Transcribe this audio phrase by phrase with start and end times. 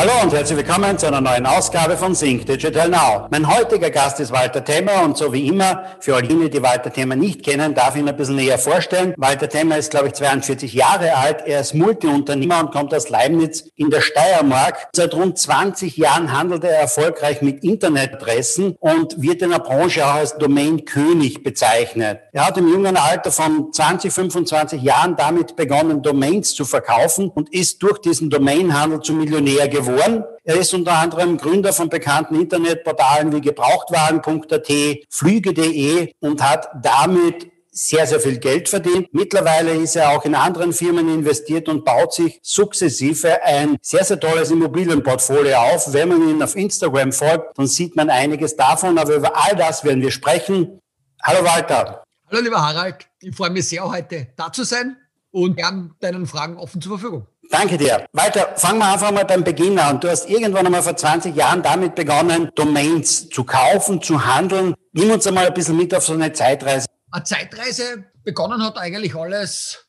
[0.00, 3.28] Hallo und herzlich willkommen zu einer neuen Ausgabe von Sync Digital Now.
[3.30, 6.90] Mein heutiger Gast ist Walter Themmer und so wie immer, für all jene, die Walter
[6.90, 9.12] Themmer nicht kennen, darf ich ihn ein bisschen näher vorstellen.
[9.18, 11.42] Walter Themmer ist, glaube ich, 42 Jahre alt.
[11.44, 14.88] Er ist Multiunternehmer und kommt aus Leibniz in der Steiermark.
[14.96, 20.14] Seit rund 20 Jahren handelt er erfolgreich mit Internetadressen und wird in der Branche auch
[20.14, 22.20] als Domain-König bezeichnet.
[22.32, 27.52] Er hat im jungen Alter von 20, 25 Jahren damit begonnen, Domains zu verkaufen und
[27.52, 30.24] ist durch diesen Domainhandel zum Millionär geworden geworden.
[30.44, 34.72] Er ist unter anderem Gründer von bekannten Internetportalen wie Gebrauchtwagen.at,
[35.08, 39.08] Flüge.de und hat damit sehr, sehr viel Geld verdient.
[39.12, 44.18] Mittlerweile ist er auch in anderen Firmen investiert und baut sich sukzessive ein sehr, sehr
[44.18, 45.92] tolles Immobilienportfolio auf.
[45.92, 49.84] Wenn man ihn auf Instagram folgt, dann sieht man einiges davon, aber über all das
[49.84, 50.80] werden wir sprechen.
[51.22, 52.02] Hallo Walter.
[52.28, 54.96] Hallo lieber Harald, ich freue mich sehr, heute da zu sein
[55.30, 57.26] und gern deinen Fragen offen zur Verfügung.
[57.50, 58.06] Danke dir.
[58.12, 59.98] Weiter, fangen wir einfach mal beim Beginn an.
[59.98, 64.74] Du hast irgendwann einmal vor 20 Jahren damit begonnen, Domains zu kaufen, zu handeln.
[64.92, 66.86] Nimm uns einmal ein bisschen mit auf so eine Zeitreise.
[67.10, 69.84] Eine Zeitreise begonnen hat eigentlich alles,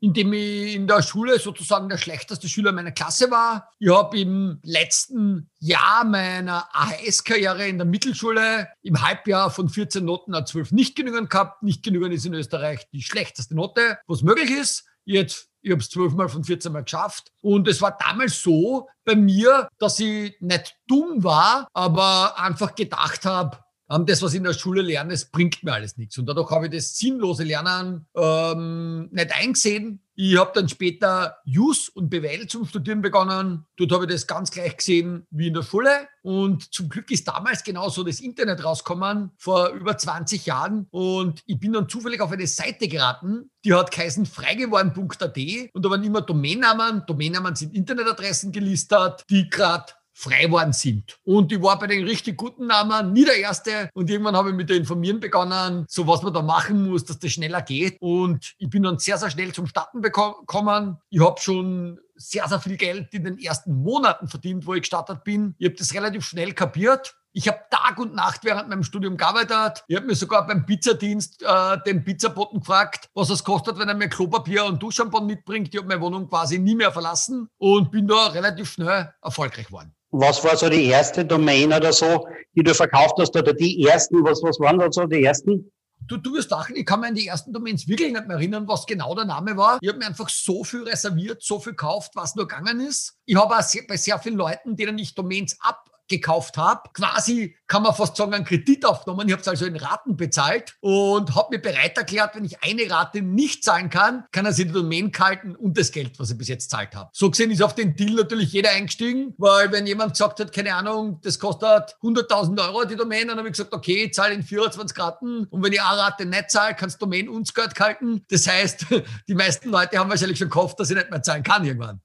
[0.00, 3.70] indem ich in der Schule sozusagen der schlechteste Schüler meiner Klasse war.
[3.78, 10.34] Ich habe im letzten Jahr meiner AHS-Karriere in der Mittelschule im Halbjahr von 14 Noten
[10.34, 11.62] a 12 nicht genügend gehabt.
[11.62, 14.84] Nicht genügend ist in Österreich die schlechteste Note, was möglich ist.
[15.06, 17.32] Jetzt ich habe es zwölfmal von 14 Mal geschafft.
[17.40, 23.24] Und es war damals so bei mir, dass ich nicht dumm war, aber einfach gedacht
[23.24, 23.58] habe,
[23.88, 26.18] das, was ich in der Schule lerne, das bringt mir alles nichts.
[26.18, 30.05] Und dadurch habe ich das sinnlose Lernen ähm, nicht eingesehen.
[30.18, 33.66] Ich habe dann später Jus und BWL zum Studieren begonnen.
[33.76, 36.08] Dort habe ich das ganz gleich gesehen wie in der Schule.
[36.22, 40.86] Und zum Glück ist damals genauso das Internet rausgekommen, vor über 20 Jahren.
[40.90, 45.36] Und ich bin dann zufällig auf eine Seite geraten, die hat geheißen freigeworden.at.
[45.74, 47.02] Und da waren immer Domainnamen.
[47.06, 51.18] Domainnamen sind Internetadressen gelistet, die gerade frei worden sind.
[51.24, 53.90] Und ich war bei den richtig guten Namen nie der Erste.
[53.92, 57.18] Und irgendwann habe ich mit der Informieren begonnen, so was man da machen muss, dass
[57.18, 57.98] das schneller geht.
[58.00, 60.96] Und ich bin dann sehr, sehr schnell zum Starten gekommen.
[61.10, 65.22] Ich habe schon sehr, sehr viel Geld in den ersten Monaten verdient, wo ich gestartet
[65.22, 65.54] bin.
[65.58, 67.14] Ich habe das relativ schnell kapiert.
[67.32, 69.84] Ich habe Tag und Nacht während meinem Studium gearbeitet.
[69.86, 73.94] Ich habe mir sogar beim Pizzadienst äh, den Pizzaboten gefragt, was es kostet, wenn er
[73.94, 75.68] mir Klopapier und Duschshampoo mitbringt.
[75.68, 79.95] Ich habe meine Wohnung quasi nie mehr verlassen und bin da relativ schnell erfolgreich geworden.
[80.18, 84.24] Was war so die erste Domain oder so, die du verkauft hast oder die ersten?
[84.24, 85.70] Was, was waren da so die ersten?
[86.08, 88.66] Du, du wirst lachen, ich kann mir an die ersten Domains wirklich nicht mehr erinnern,
[88.66, 89.76] was genau der Name war.
[89.82, 93.18] Ich habe mir einfach so viel reserviert, so viel gekauft, was nur gegangen ist.
[93.26, 97.56] Ich habe auch sehr, bei sehr vielen Leuten, denen ich Domains ab gekauft habe, quasi
[97.66, 99.26] kann man fast sagen, einen Kredit aufgenommen.
[99.26, 102.88] Ich habe es also in Raten bezahlt und habe mir bereit erklärt, wenn ich eine
[102.90, 106.38] Rate nicht zahlen kann, kann er sich die Domain kalten und das Geld, was ich
[106.38, 107.10] bis jetzt zahlt habe.
[107.12, 110.74] So gesehen ist auf den Deal natürlich jeder eingestiegen, weil wenn jemand gesagt hat, keine
[110.74, 114.42] Ahnung, das kostet 100.000 Euro die Domain, dann habe ich gesagt, okay, ich zahle in
[114.42, 118.24] 24 Raten und wenn ich eine Rate nicht zahle, kannst Domain uns Geld kalten.
[118.28, 118.86] Das heißt,
[119.28, 122.00] die meisten Leute haben wahrscheinlich schon gehofft, dass ich nicht mehr zahlen kann irgendwann.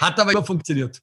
[0.00, 1.00] Hat aber immer funktioniert.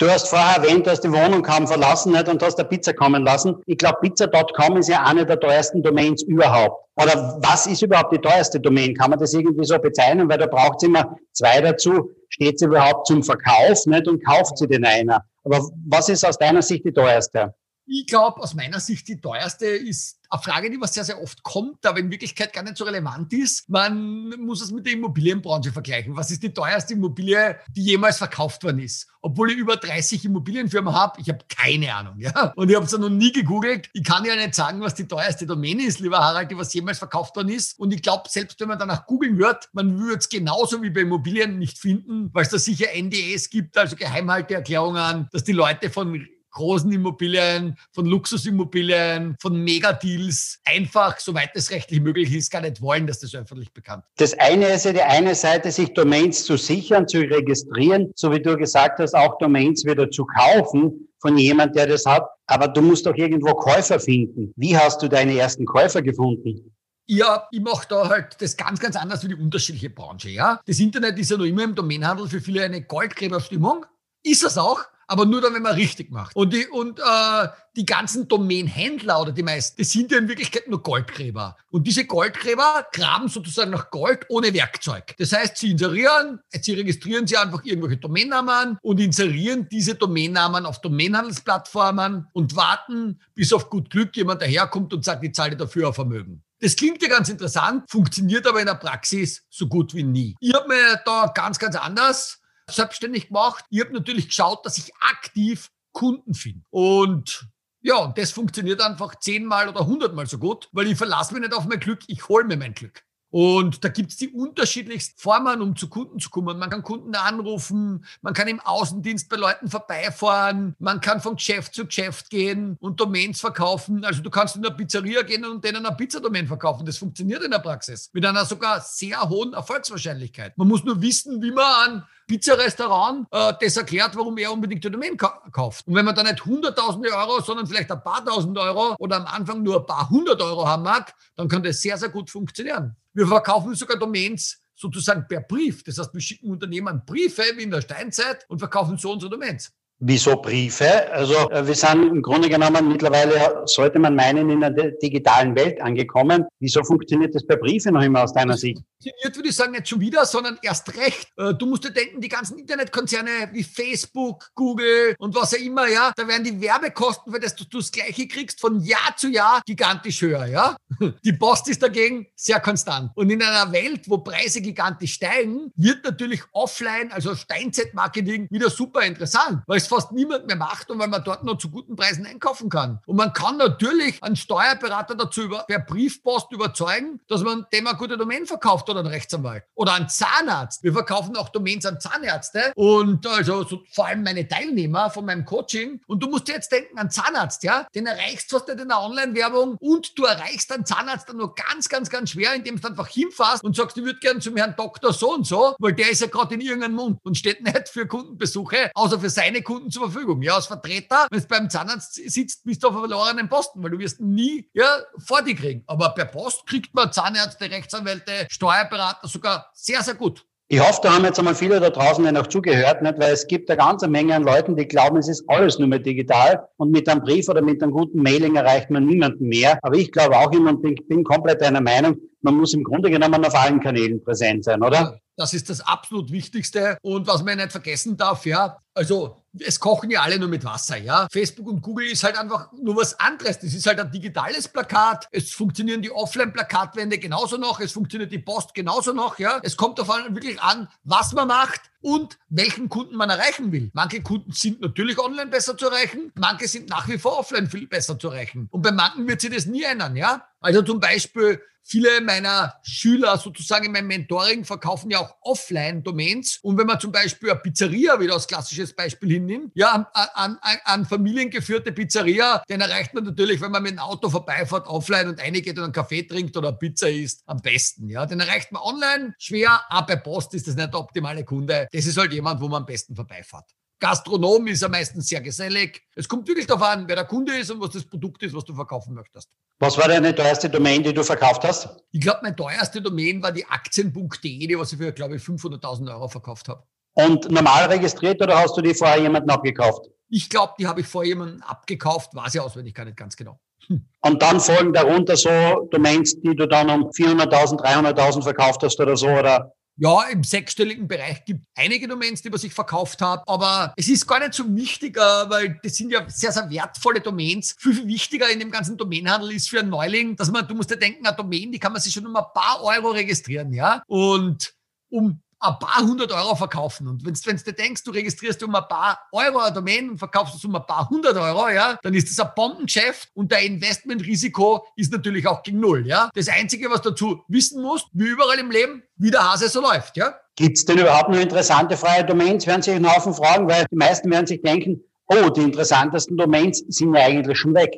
[0.00, 3.24] Du hast vorher erwähnt, dass die Wohnung kaum verlassen hat und hast der Pizza kommen
[3.24, 3.56] lassen.
[3.66, 6.84] Ich glaube, pizza.com ist ja eine der teuersten Domains überhaupt.
[6.94, 8.94] Oder was ist überhaupt die teuerste Domain?
[8.94, 10.28] Kann man das irgendwie so bezeichnen?
[10.28, 12.10] Weil da braucht es immer zwei dazu.
[12.28, 15.24] Steht sie überhaupt zum Verkauf nicht und kauft sie den einer?
[15.42, 17.52] Aber was ist aus deiner Sicht die teuerste?
[17.90, 21.42] Ich glaube, aus meiner Sicht die teuerste ist eine Frage, die was sehr, sehr oft
[21.42, 23.66] kommt, aber in Wirklichkeit gar nicht so relevant ist.
[23.68, 26.14] Man muss es mit der Immobilienbranche vergleichen.
[26.14, 29.08] Was ist die teuerste Immobilie, die jemals verkauft worden ist?
[29.22, 32.16] Obwohl ich über 30 Immobilienfirmen habe, ich habe keine Ahnung.
[32.18, 32.52] Ja?
[32.56, 33.88] Und ich habe es ja noch nie gegoogelt.
[33.94, 36.98] Ich kann ja nicht sagen, was die teuerste Domäne ist, lieber Harald, die was jemals
[36.98, 37.78] verkauft worden ist.
[37.78, 41.00] Und ich glaube, selbst wenn man danach googeln wird, man würde es genauso wie bei
[41.00, 46.28] Immobilien nicht finden, weil es da sicher NDS gibt, also Geheimhalteerklärungen, dass die Leute von
[46.50, 53.06] großen Immobilien, von Luxusimmobilien, von Megadeals einfach, soweit es rechtlich möglich ist, gar nicht wollen,
[53.06, 54.20] dass das öffentlich bekannt ist.
[54.20, 58.40] Das eine ist ja die eine Seite, sich Domains zu sichern, zu registrieren, so wie
[58.40, 62.26] du gesagt hast, auch Domains wieder zu kaufen von jemand, der das hat.
[62.46, 64.52] Aber du musst doch irgendwo Käufer finden.
[64.56, 66.74] Wie hast du deine ersten Käufer gefunden?
[67.06, 70.28] Ja, ich mache da halt das ganz, ganz anders wie die unterschiedliche Branche.
[70.28, 70.60] Ja?
[70.66, 73.86] Das Internet ist ja noch immer im Domainhandel für viele eine Goldgräberstimmung.
[74.22, 76.36] Ist es auch, aber nur dann, wenn man richtig macht.
[76.36, 80.68] Und die, und, äh, die ganzen Domainhändler oder die meisten, die sind ja in Wirklichkeit
[80.68, 81.56] nur Goldgräber.
[81.70, 85.14] Und diese Goldgräber graben sozusagen nach Gold ohne Werkzeug.
[85.18, 90.80] Das heißt, sie inserieren, sie registrieren sie einfach irgendwelche Domainnamen und inserieren diese Domainnamen auf
[90.80, 95.94] Domainhandelsplattformen und warten, bis auf gut Glück jemand daherkommt und sagt, ich zahle dafür ein
[95.94, 96.42] Vermögen.
[96.60, 100.34] Das klingt ja ganz interessant, funktioniert aber in der Praxis so gut wie nie.
[100.40, 102.40] Ich habe mir da ganz, ganz anders
[102.70, 103.64] selbstständig gemacht.
[103.70, 106.64] Ich habe natürlich geschaut, dass ich aktiv Kunden finde.
[106.70, 107.48] Und
[107.80, 111.66] ja, das funktioniert einfach zehnmal oder hundertmal so gut, weil ich verlasse mich nicht auf
[111.66, 113.02] mein Glück, ich hole mir mein Glück.
[113.30, 116.58] Und da gibt's die unterschiedlichsten Formen, um zu Kunden zu kommen.
[116.58, 121.74] Man kann Kunden anrufen, man kann im Außendienst bei Leuten vorbeifahren, man kann von Geschäft
[121.74, 124.04] zu Geschäft gehen und Domains verkaufen.
[124.04, 126.86] Also du kannst in eine Pizzeria gehen und denen eine Pizzadomain verkaufen.
[126.86, 130.56] Das funktioniert in der Praxis mit einer sogar sehr hohen Erfolgswahrscheinlichkeit.
[130.56, 134.90] Man muss nur wissen, wie man an Pizzarestaurant äh, das erklärt, warum er unbedingt die
[134.90, 135.86] Domain kauft.
[135.88, 139.26] Und wenn man da nicht hunderttausende Euro, sondern vielleicht ein paar tausend Euro oder am
[139.26, 142.94] Anfang nur ein paar hundert Euro haben mag, dann kann das sehr, sehr gut funktionieren.
[143.14, 145.82] Wir verkaufen sogar Domains sozusagen per Brief.
[145.82, 149.72] Das heißt, wir schicken Unternehmen Briefe wie in der Steinzeit und verkaufen so unsere Domains.
[150.00, 151.10] Wieso Briefe?
[151.12, 155.80] Also äh, wir sind im Grunde genommen mittlerweile, sollte man meinen, in einer digitalen Welt
[155.80, 156.44] angekommen.
[156.60, 158.78] Wieso funktioniert das bei Briefen noch immer aus deiner Sicht?
[158.78, 161.28] Funktioniert, würde ich sagen, nicht schon wieder, sondern erst recht.
[161.36, 165.88] Äh, du musst dir denken, die ganzen Internetkonzerne wie Facebook, Google und was auch immer,
[165.88, 169.62] ja, da werden die Werbekosten, für das du das Gleiche kriegst, von Jahr zu Jahr
[169.66, 170.76] gigantisch höher, ja.
[171.24, 173.10] Die Post ist dagegen sehr konstant.
[173.14, 179.02] Und in einer Welt, wo Preise gigantisch steigen, wird natürlich offline, also Steinzeit-Marketing wieder super
[179.02, 182.26] interessant, weil es fast niemand mehr macht und weil man dort noch zu guten Preisen
[182.26, 183.00] einkaufen kann.
[183.06, 187.96] Und man kann natürlich einen Steuerberater dazu über, per Briefpost überzeugen, dass man dem eine
[187.96, 190.82] gute Domain verkauft oder einen Rechtsanwalt oder einen Zahnarzt.
[190.82, 195.44] Wir verkaufen auch Domains an Zahnärzte und also so, vor allem meine Teilnehmer von meinem
[195.44, 196.00] Coaching.
[196.06, 198.88] Und du musst dir jetzt denken, an Zahnarzt, ja, den erreichst du fast nicht in
[198.88, 202.88] der Online-Werbung und du erreichst einen Zahnarzt dann nur ganz, ganz, ganz schwer, indem du
[202.88, 206.10] einfach hinfährst und sagst, ich würde gerne zum Herrn Doktor so und so, weil der
[206.10, 209.77] ist ja gerade in irgendeinem Mund und steht nicht für Kundenbesuche, außer für seine Kunden
[209.78, 210.42] Kunden zur Verfügung.
[210.42, 213.98] Ja, als Vertreter, wenn du beim Zahnarzt sitzt, bist du auf verlorenen Posten, weil du
[213.98, 214.86] wirst nie ja,
[215.18, 215.84] vor dir kriegen.
[215.86, 220.44] Aber per Post kriegt man Zahnärzte, Rechtsanwälte, Steuerberater sogar sehr, sehr gut.
[220.70, 223.18] Ich hoffe, da haben jetzt einmal viele da draußen noch zugehört, nicht?
[223.18, 226.00] weil es gibt eine ganze Menge an Leuten, die glauben, es ist alles nur mehr
[226.00, 229.78] digital und mit einem Brief oder mit einem guten Mailing erreicht man niemanden mehr.
[229.82, 233.10] Aber ich glaube auch immer und bin, bin komplett einer Meinung, man muss im Grunde
[233.10, 235.20] genommen auf allen Kanälen präsent sein, oder?
[235.36, 236.98] Das ist das absolut Wichtigste.
[237.00, 240.96] Und was man nicht vergessen darf, ja, also es kochen ja alle nur mit Wasser,
[240.96, 241.28] ja.
[241.30, 243.60] Facebook und Google ist halt einfach nur was anderes.
[243.60, 245.28] Das ist halt ein digitales Plakat.
[245.30, 247.78] Es funktionieren die Offline-Plakatwände genauso noch.
[247.80, 249.60] Es funktioniert die Post genauso noch, ja.
[249.62, 253.90] Es kommt auf allem wirklich an, was man macht und welchen Kunden man erreichen will.
[253.92, 257.86] Manche Kunden sind natürlich online besser zu erreichen, manche sind nach wie vor offline viel
[257.86, 258.68] besser zu erreichen.
[258.70, 260.44] Und bei manchen wird sich das nie ändern, ja.
[260.60, 261.60] Also zum Beispiel
[261.90, 266.58] Viele meiner Schüler sozusagen in meinem Mentoring verkaufen ja auch Offline-Domains.
[266.60, 270.78] Und wenn man zum Beispiel eine Pizzeria wieder als klassisches Beispiel hinnimmt, ja, an, an,
[270.84, 275.40] an familiengeführte Pizzeria, den erreicht man natürlich, wenn man mit dem Auto vorbeifährt, offline und
[275.40, 278.10] eingeht und einen Kaffee trinkt oder Pizza isst, am besten.
[278.10, 281.88] Ja, den erreicht man online schwer, aber bei Post ist das nicht der optimale Kunde.
[281.90, 283.64] Das ist halt jemand, wo man am besten vorbeifährt.
[284.00, 286.02] Gastronom ist er meistens sehr gesellig.
[286.14, 288.64] Es kommt wirklich darauf an, wer der Kunde ist und was das Produkt ist, was
[288.64, 289.50] du verkaufen möchtest.
[289.80, 291.88] Was war deine teuerste Domain, die du verkauft hast?
[292.12, 296.10] Ich glaube, meine teuerste Domain war die Aktien.de, die was ich für, glaube ich, 500.000
[296.12, 296.84] Euro verkauft habe.
[297.14, 300.06] Und normal registriert oder hast du die vorher jemanden abgekauft?
[300.28, 303.58] Ich glaube, die habe ich vorher jemanden abgekauft, weiß ich auswendig gar nicht ganz genau.
[303.86, 304.06] Hm.
[304.20, 305.48] Und dann folgen darunter so
[305.90, 309.72] Domains, die du dann um 400.000, 300.000 verkauft hast oder so, oder?
[310.00, 314.28] Ja, im sechsstelligen Bereich gibt einige Domains, die man sich verkauft hat, aber es ist
[314.28, 317.74] gar nicht so wichtig, weil das sind ja sehr, sehr wertvolle Domains.
[317.80, 320.90] Viel, viel wichtiger in dem ganzen Domainhandel ist für einen Neuling, dass man, du musst
[320.90, 324.02] dir denken, eine Domain, die kann man sich schon um ein paar Euro registrieren, ja.
[324.06, 324.72] Und
[325.10, 327.08] um ein paar hundert Euro verkaufen.
[327.08, 330.54] Und wenn du dir denkst, du registrierst um ein paar Euro eine Domain und verkaufst
[330.54, 334.86] es um ein paar hundert Euro, ja, dann ist das ein Bombengeschäft und der Investmentrisiko
[334.96, 336.30] ist natürlich auch gegen Null, ja.
[336.34, 340.16] Das Einzige, was dazu wissen musst, wie überall im Leben, wie der Hase so läuft,
[340.16, 340.34] ja.
[340.56, 342.66] Gibt es denn überhaupt noch interessante freie Domains?
[342.66, 346.82] Werden sich einen Haufen fragen, weil die meisten werden sich denken, oh, die interessantesten Domains
[346.88, 347.92] sind ja eigentlich schon weg.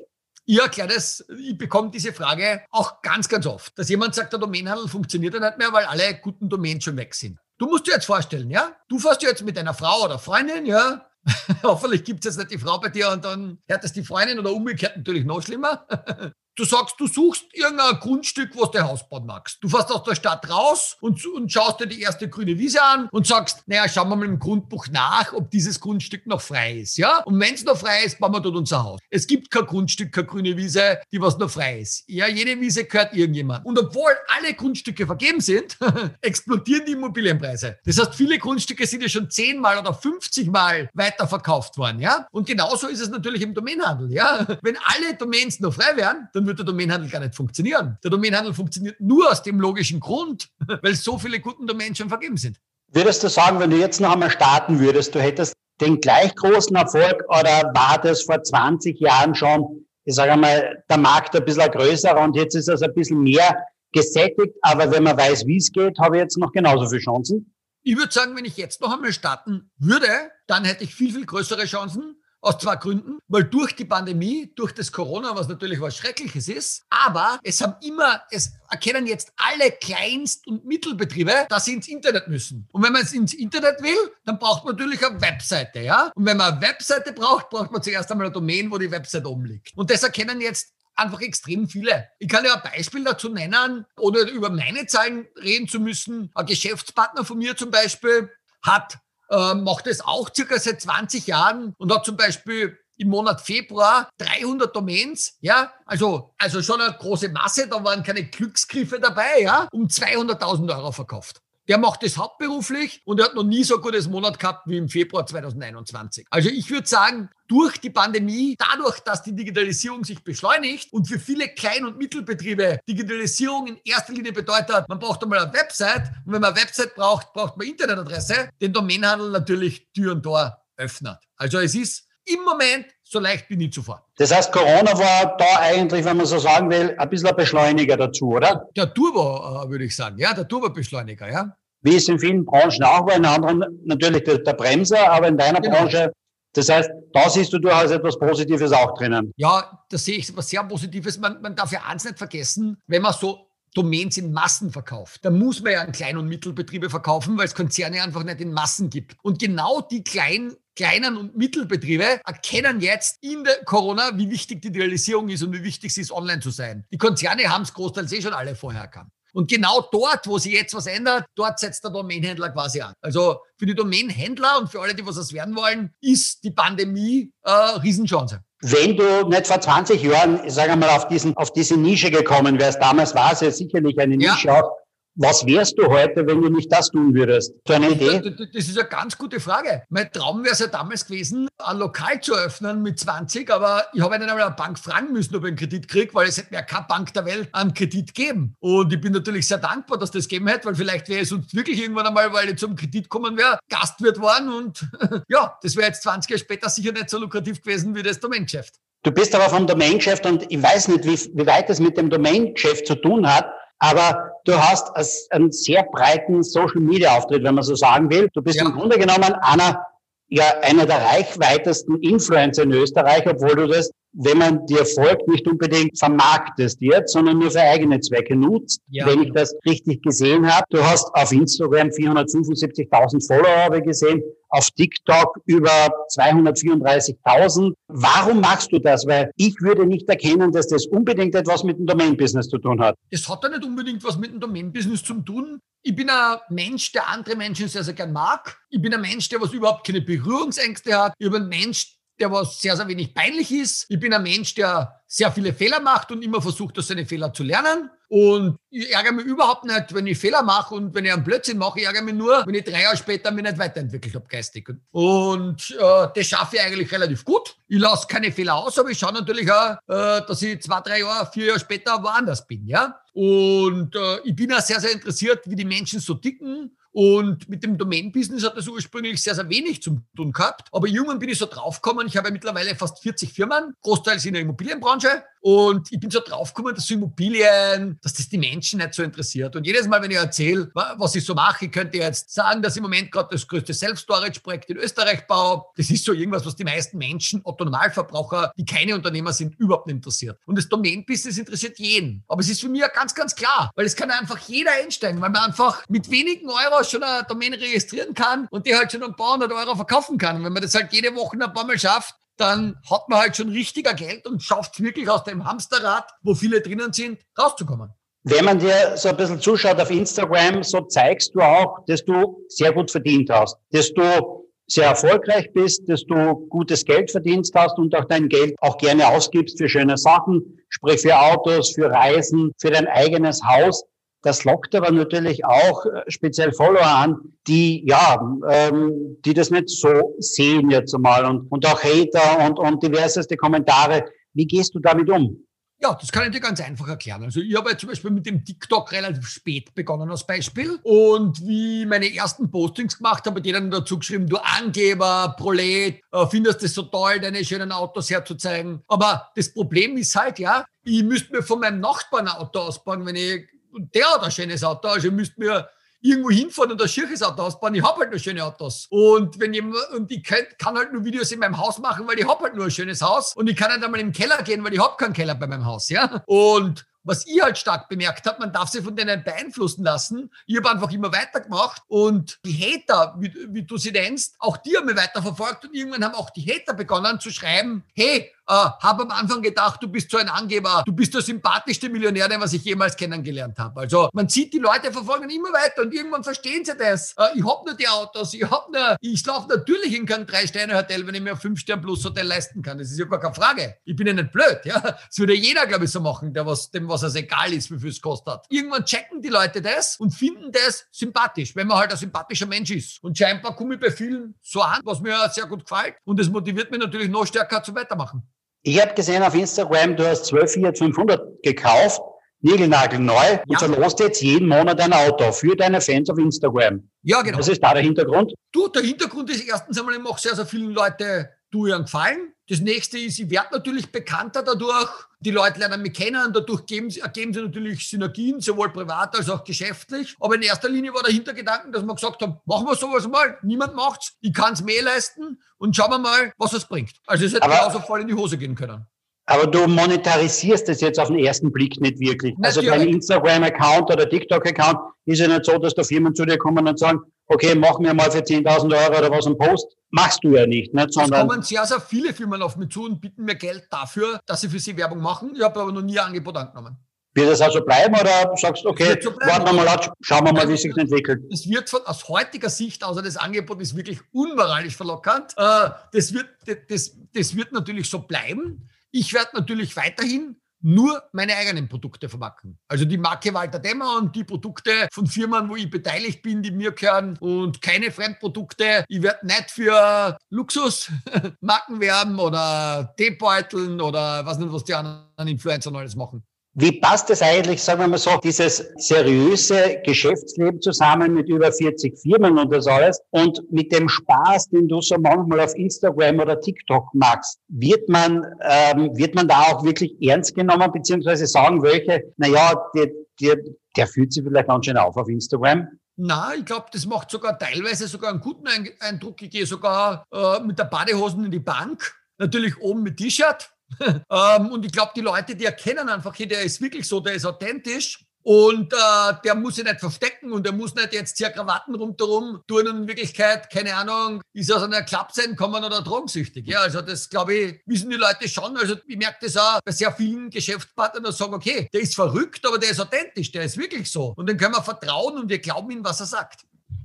[0.46, 4.40] Ich erkläre das, ich bekomme diese Frage auch ganz, ganz oft, dass jemand sagt, der
[4.40, 7.38] Domainhandel funktioniert ja nicht mehr, weil alle guten Domains schon weg sind.
[7.60, 8.74] Du musst dir jetzt vorstellen, ja?
[8.88, 11.06] Du fährst jetzt mit deiner Frau oder Freundin, ja?
[11.62, 14.38] Hoffentlich gibt es jetzt nicht die Frau bei dir und dann hört es die Freundin
[14.38, 15.86] oder umgekehrt natürlich noch schlimmer.
[16.60, 19.64] Du sagst, du suchst irgendein Grundstück, was du Haus bauen magst.
[19.64, 23.08] Du fährst aus der Stadt raus und, und schaust dir die erste grüne Wiese an
[23.12, 26.98] und sagst, naja, schauen wir mal im Grundbuch nach, ob dieses Grundstück noch frei ist,
[26.98, 27.22] ja?
[27.22, 29.00] Und wenn es noch frei ist, bauen wir dort unser Haus.
[29.08, 32.04] Es gibt kein Grundstück, keine grüne Wiese, die was noch frei ist.
[32.08, 33.64] Ja, jede Wiese gehört irgendjemand.
[33.64, 35.78] Und obwohl alle Grundstücke vergeben sind,
[36.20, 37.78] explodieren die Immobilienpreise.
[37.86, 42.28] Das heißt, viele Grundstücke sind ja schon zehnmal oder 50 Mal weiterverkauft worden, ja?
[42.32, 44.46] Und genauso ist es natürlich im Domainhandel, ja?
[44.60, 47.98] Wenn alle Domains noch frei wären, dann würde der Domainhandel gar nicht funktionieren.
[48.02, 50.48] Der Domainhandel funktioniert nur aus dem logischen Grund,
[50.82, 52.58] weil so viele guten Domains schon vergeben sind.
[52.92, 56.74] Würdest du sagen, wenn du jetzt noch einmal starten würdest, du hättest den gleich großen
[56.74, 61.70] Erfolg oder war das vor 20 Jahren schon, ich sage einmal, der Markt ein bisschen
[61.70, 65.70] größer und jetzt ist es ein bisschen mehr gesättigt, aber wenn man weiß, wie es
[65.70, 67.54] geht, habe ich jetzt noch genauso viele Chancen?
[67.82, 70.08] Ich würde sagen, wenn ich jetzt noch einmal starten würde,
[70.46, 72.19] dann hätte ich viel, viel größere Chancen.
[72.40, 73.18] Aus zwei Gründen.
[73.28, 77.74] Weil durch die Pandemie, durch das Corona, was natürlich was Schreckliches ist, aber es haben
[77.82, 82.68] immer, es erkennen jetzt alle Kleinst- und Mittelbetriebe, dass sie ins Internet müssen.
[82.72, 86.10] Und wenn man jetzt ins Internet will, dann braucht man natürlich eine Webseite, ja?
[86.14, 89.28] Und wenn man eine Webseite braucht, braucht man zuerst einmal eine Domain, wo die Webseite
[89.28, 89.76] oben liegt.
[89.76, 92.08] Und das erkennen jetzt einfach extrem viele.
[92.18, 96.30] Ich kann ja ein Beispiel dazu nennen, ohne über meine Zahlen reden zu müssen.
[96.34, 98.30] Ein Geschäftspartner von mir zum Beispiel
[98.62, 98.98] hat
[99.30, 104.10] äh, macht es auch circa seit 20 Jahren und hat zum Beispiel im Monat Februar
[104.18, 109.68] 300 Domains, ja, also, also schon eine große Masse, da waren keine Glücksgriffe dabei, ja,
[109.72, 111.40] um 200.000 Euro verkauft.
[111.70, 114.76] Der macht das hauptberuflich und er hat noch nie so ein gutes Monat gehabt wie
[114.76, 116.26] im Februar 2021.
[116.28, 121.20] Also ich würde sagen, durch die Pandemie, dadurch, dass die Digitalisierung sich beschleunigt und für
[121.20, 126.32] viele Klein- und Mittelbetriebe Digitalisierung in erster Linie bedeutet, man braucht einmal eine Website und
[126.32, 131.18] wenn man eine Website braucht, braucht man Internetadresse, den Domainhandel natürlich Tür und Tor öffnet.
[131.36, 134.08] Also es ist im Moment so leicht wie nie zuvor.
[134.16, 137.96] Das heißt, Corona war da eigentlich, wenn man so sagen will, ein bisschen ein Beschleuniger
[137.96, 138.68] dazu, oder?
[138.76, 140.18] Der Turbo, äh, würde ich sagen.
[140.18, 144.38] Ja, der Turbo-Beschleuniger, ja wie es in vielen Branchen auch war, in anderen natürlich der,
[144.38, 145.78] der Bremser, aber in deiner genau.
[145.78, 146.12] Branche
[146.52, 149.32] das heißt, da siehst du durchaus etwas Positives auch drinnen.
[149.36, 151.18] Ja, da sehe ich etwas sehr Positives.
[151.18, 155.38] Man, man darf ja eins nicht vergessen, wenn man so Domains in Massen verkauft, dann
[155.38, 158.90] muss man ja an Klein- und Mittelbetriebe verkaufen, weil es Konzerne einfach nicht in Massen
[158.90, 159.14] gibt.
[159.22, 164.72] Und genau die kleinen kleinen und Mittelbetriebe erkennen jetzt in der Corona, wie wichtig die
[164.72, 166.84] Digitalisierung ist und wie wichtig es ist, online zu sein.
[166.90, 169.10] Die Konzerne haben es großteils eh schon alle vorher erkannt.
[169.32, 172.94] Und genau dort, wo sich jetzt was ändert, dort setzt der Domainhändler quasi an.
[173.00, 177.30] Also für die Domainhändler und für alle, die was das werden wollen, ist die Pandemie
[177.42, 178.40] äh, Riesenchance.
[178.62, 182.58] Wenn du nicht vor 20 Jahren, ich sage mal, auf, diesen, auf diese Nische gekommen
[182.58, 184.62] wärst, damals war es ja sicherlich eine Nische ja.
[184.62, 184.70] auch,
[185.16, 187.52] was wärst du heute, wenn du nicht das tun würdest?
[187.66, 188.20] So eine Idee?
[188.52, 189.82] Das ist eine ganz gute Frage.
[189.88, 194.00] Mein Traum wäre es ja damals gewesen, ein Lokal zu öffnen mit 20, aber ich
[194.00, 196.54] habe einen einmal eine Bank fragen müssen, ob ich einen Kredit kriege, weil es hätte
[196.54, 198.54] mir keine Bank der Welt einen Kredit geben.
[198.60, 201.52] Und ich bin natürlich sehr dankbar, dass das gegeben hätte, weil vielleicht wäre es uns
[201.54, 204.86] wirklich irgendwann einmal, weil ich zum Kredit kommen wäre, Gastwirt worden und
[205.28, 208.76] ja, das wäre jetzt 20 Jahre später sicher nicht so lukrativ gewesen wie das Domaingeschäft.
[209.02, 212.10] Du bist aber vom Domaingeschäft und ich weiß nicht, wie, wie weit es mit dem
[212.10, 213.50] Domaingeschäft zu tun hat,
[213.80, 214.90] aber du hast
[215.32, 218.28] einen sehr breiten Social Media Auftritt, wenn man so sagen will.
[218.32, 218.66] Du bist ja.
[218.66, 219.84] im Grunde genommen einer,
[220.28, 225.46] ja, einer der reichweitesten Influencer in Österreich, obwohl du das wenn man dir folgt, nicht
[225.46, 229.06] unbedingt vermarktest jetzt, sondern nur für eigene Zwecke nutzt, ja.
[229.06, 230.64] wenn ich das richtig gesehen habe.
[230.70, 237.72] Du hast auf Instagram 475.000 Follower, habe ich gesehen, auf TikTok über 234.000.
[237.88, 239.06] Warum machst du das?
[239.06, 242.96] Weil ich würde nicht erkennen, dass das unbedingt etwas mit dem Domain-Business zu tun hat.
[243.10, 245.60] Es hat ja nicht unbedingt was mit dem Domain-Business zu tun.
[245.82, 248.60] Ich bin ein Mensch, der andere Menschen sehr, sehr gern mag.
[248.68, 251.14] Ich bin ein Mensch, der was überhaupt keine Berührungsängste hat.
[251.18, 253.86] Ich bin ein Mensch, der was sehr, sehr wenig peinlich ist.
[253.88, 257.32] Ich bin ein Mensch, der sehr viele Fehler macht und immer versucht, aus seinen Fehlern
[257.32, 257.90] zu lernen.
[258.10, 261.58] Und ich ärgere mich überhaupt nicht, wenn ich Fehler mache und wenn ich einen Blödsinn
[261.58, 261.78] mache.
[261.78, 264.68] Ich ärgere mich nur, wenn ich drei Jahre später mich nicht weiterentwickelt habe, geistig.
[264.90, 267.54] Und äh, das schaffe ich eigentlich relativ gut.
[267.68, 270.98] Ich lasse keine Fehler aus, aber ich schaue natürlich auch, äh, dass ich zwei, drei
[270.98, 272.66] Jahre, vier Jahre später woanders bin.
[272.66, 273.00] ja.
[273.12, 277.62] Und äh, ich bin auch sehr, sehr interessiert, wie die Menschen so ticken und mit
[277.62, 280.68] dem Domain-Business hat das ursprünglich sehr, sehr wenig zu tun gehabt.
[280.72, 284.42] Aber irgendwann bin ich so draufgekommen, ich habe mittlerweile fast 40 Firmen, großteils in der
[284.42, 285.22] Immobilienbranche.
[285.40, 289.56] Und ich bin so draufgekommen, dass so Immobilien, dass das die Menschen nicht so interessiert.
[289.56, 292.74] Und jedes Mal, wenn ich erzähle, was ich so mache, ich könnte jetzt sagen, dass
[292.74, 295.64] ich im Moment gerade das größte Self-Storage-Projekt in Österreich baue.
[295.76, 299.96] Das ist so irgendwas, was die meisten Menschen, Otto-Normalverbraucher, die keine Unternehmer sind, überhaupt nicht
[299.96, 300.38] interessiert.
[300.46, 302.22] Und das Domain-Business interessiert jeden.
[302.28, 305.30] Aber es ist für mich ganz, ganz klar, weil es kann einfach jeder einsteigen, weil
[305.30, 309.16] man einfach mit wenigen Euro schon eine Domain registrieren kann und die halt schon ein
[309.16, 310.36] paar hundert Euro verkaufen kann.
[310.36, 313.36] Und wenn man das halt jede Woche ein paar Mal schafft, dann hat man halt
[313.36, 317.90] schon richtiger Geld und schafft es wirklich aus dem Hamsterrad, wo viele drinnen sind, rauszukommen.
[318.22, 322.44] Wenn man dir so ein bisschen zuschaut auf Instagram, so zeigst du auch, dass du
[322.48, 327.78] sehr gut verdient hast, dass du sehr erfolgreich bist, dass du gutes Geld verdienst hast
[327.78, 332.52] und auch dein Geld auch gerne ausgibst für schöne Sachen, sprich für Autos, für Reisen,
[332.58, 333.84] für dein eigenes Haus.
[334.22, 339.70] Das lockt aber natürlich auch äh, speziell Follower an, die ja, ähm, die das nicht
[339.70, 344.04] so sehen jetzt einmal und, und auch Hater und, und diverseste Kommentare.
[344.34, 345.44] Wie gehst du damit um?
[345.82, 347.24] Ja, das kann ich dir ganz einfach erklären.
[347.24, 350.78] Also ich habe ja zum Beispiel mit dem TikTok relativ spät begonnen als Beispiel.
[350.82, 356.26] Und wie meine ersten Postings gemacht habe, die dann dazu geschrieben, du Angeber, Prolet, äh,
[356.30, 358.82] findest es so toll, deine schönen Autos herzuzeigen.
[358.88, 363.06] Aber das Problem ist halt, ja, ich müsste mir von meinem Nachbarn ein Auto ausbauen,
[363.06, 365.68] wenn ich, und der hat ein schönes Auto, also ich müsste mir
[366.00, 367.74] irgendwo hinfahren und ein schierches Auto ausbauen.
[367.74, 368.86] Ich habe halt nur schöne Autos.
[368.90, 369.62] Und wenn ich,
[369.94, 372.54] und ich kann, kann, halt nur Videos in meinem Haus machen, weil ich habe halt
[372.54, 373.34] nur ein schönes Haus.
[373.36, 375.66] Und ich kann halt einmal im Keller gehen, weil ich habe keinen Keller bei meinem
[375.66, 376.22] Haus, ja.
[376.26, 380.30] Und was ich halt stark bemerkt habe, man darf sich von denen beeinflussen lassen.
[380.46, 384.76] Ich habe einfach immer weitergemacht und die Hater, wie, wie du sie nennst, auch die
[384.76, 389.04] haben mich weiterverfolgt und irgendwann haben auch die Hater begonnen zu schreiben, hey, äh, habe
[389.04, 392.52] am Anfang gedacht, du bist so ein Angeber, du bist der sympathischste Millionär, den was
[392.52, 393.80] ich jemals kennengelernt habe.
[393.80, 397.14] Also man sieht, die Leute verfolgen immer weiter und irgendwann verstehen sie das.
[397.16, 401.06] Äh, ich habe nur die Autos, ich habe nur, ich schlafe natürlich in kein Drei-Sterne-Hotel,
[401.06, 402.78] wenn ich mir ein Fünf-Stern-Plus-Hotel leisten kann.
[402.78, 403.76] Das ist ja gar keine Frage.
[403.84, 404.60] Ich bin ja nicht blöd.
[404.64, 404.80] Ja?
[404.80, 407.78] Das würde jeder, glaube ich, so machen, der was, dem was es egal ist, wie
[407.78, 408.40] viel es kostet.
[408.48, 412.70] Irgendwann checken die Leute das und finden das sympathisch, wenn man halt ein sympathischer Mensch
[412.70, 413.02] ist.
[413.02, 415.94] Und scheinbar komme ich bei vielen so an, was mir sehr gut gefällt.
[416.04, 418.28] Und das motiviert mich natürlich noch stärker zu weitermachen.
[418.62, 422.00] Ich habe gesehen auf Instagram, du hast 12 Fiat 500 gekauft,
[422.40, 423.42] niegelnagelneu, ja.
[423.48, 426.88] und verlost jetzt jeden Monat ein Auto für deine Fans auf Instagram.
[427.02, 427.38] Ja, genau.
[427.38, 428.34] Was ist da der Hintergrund?
[428.52, 432.32] Du, der Hintergrund ist erstens einmal, ich mache sehr, sehr vielen Leute du einen Gefallen.
[432.48, 434.90] Das nächste ist, ich werde natürlich bekannter dadurch.
[435.20, 436.32] Die Leute lernen mich kennen.
[436.32, 440.16] Dadurch geben, ergeben sich natürlich Synergien, sowohl privat als auch geschäftlich.
[440.18, 443.38] Aber in erster Linie war der Hintergedanken, dass wir gesagt haben, machen wir sowas mal.
[443.42, 444.16] Niemand macht's.
[444.20, 446.94] Ich kann es mehr leisten und schauen wir mal, was es bringt.
[447.06, 448.86] Also es hätte genauso voll in die Hose gehen können.
[449.26, 452.34] Aber du monetarisierst das jetzt auf den ersten Blick nicht wirklich.
[452.42, 452.72] Also Natürlich.
[452.72, 456.66] Also dein Instagram-Account oder TikTok-Account ist ja nicht so, dass da Firmen zu dir kommen
[456.66, 457.00] und sagen,
[457.30, 459.76] okay, mach mir mal für 10.000 Euro oder was ein Post.
[459.90, 460.74] Machst du ja nicht.
[460.74, 463.66] nicht sondern es kommen sehr, sehr viele Firmen auf mich zu und bieten mir Geld
[463.70, 465.32] dafür, dass sie für sie Werbung machen.
[465.34, 466.76] Ich habe aber noch nie ein Angebot angenommen.
[467.12, 470.32] Wird das also bleiben oder sagst du, okay, so warten wir mal ab, schauen wir
[470.32, 471.20] mal, wie sich das entwickelt?
[471.32, 476.14] Es wird von, aus heutiger Sicht, außer das Angebot ist wirklich unmoralisch verlockend, äh, das,
[476.14, 476.28] wird,
[476.68, 478.68] das, das wird natürlich so bleiben.
[478.92, 482.58] Ich werde natürlich weiterhin nur meine eigenen Produkte vermarkten.
[482.68, 486.50] Also die Marke Walter Dämmer und die Produkte von Firmen, wo ich beteiligt bin, die
[486.50, 488.84] mir gehören und keine Fremdprodukte.
[488.88, 495.74] Ich werde nicht für Luxusmarken werben oder Teebeuteln oder was nicht, was die anderen Influencer
[495.74, 496.22] alles machen.
[496.54, 501.96] Wie passt es eigentlich, sagen wir mal so, dieses seriöse Geschäftsleben zusammen mit über 40
[501.96, 506.40] Firmen und das alles und mit dem Spaß, den du so manchmal auf Instagram oder
[506.40, 507.38] TikTok machst?
[507.46, 512.60] Wird man, ähm, wird man da auch wirklich ernst genommen, beziehungsweise sagen welche, na ja,
[512.74, 512.88] der,
[513.20, 513.36] der,
[513.76, 515.68] der fühlt sich vielleicht ganz schön auf auf Instagram?
[515.94, 518.48] Na, ich glaube, das macht sogar teilweise sogar einen guten
[518.80, 519.22] Eindruck.
[519.22, 523.50] Ich gehe sogar äh, mit der Badehosen in die Bank, natürlich oben mit T-Shirt
[524.10, 527.14] ähm, und ich glaube, die Leute, die erkennen einfach, hey, der ist wirklich so, der
[527.14, 528.04] ist authentisch.
[528.22, 532.42] Und äh, der muss sich nicht verstecken und der muss nicht jetzt hier Krawatten rundherum
[532.46, 536.46] tun und in Wirklichkeit, keine Ahnung, ist aus einer Klappse entkommen oder drogensüchtig.
[536.46, 538.58] Ja, also das, glaube ich, wissen die Leute schon.
[538.58, 542.44] Also ich merke das auch bei sehr vielen Geschäftspartnern, die sagen, okay, der ist verrückt,
[542.46, 544.12] aber der ist authentisch, der ist wirklich so.
[544.16, 546.42] Und dann können wir vertrauen und wir glauben ihm, was er sagt.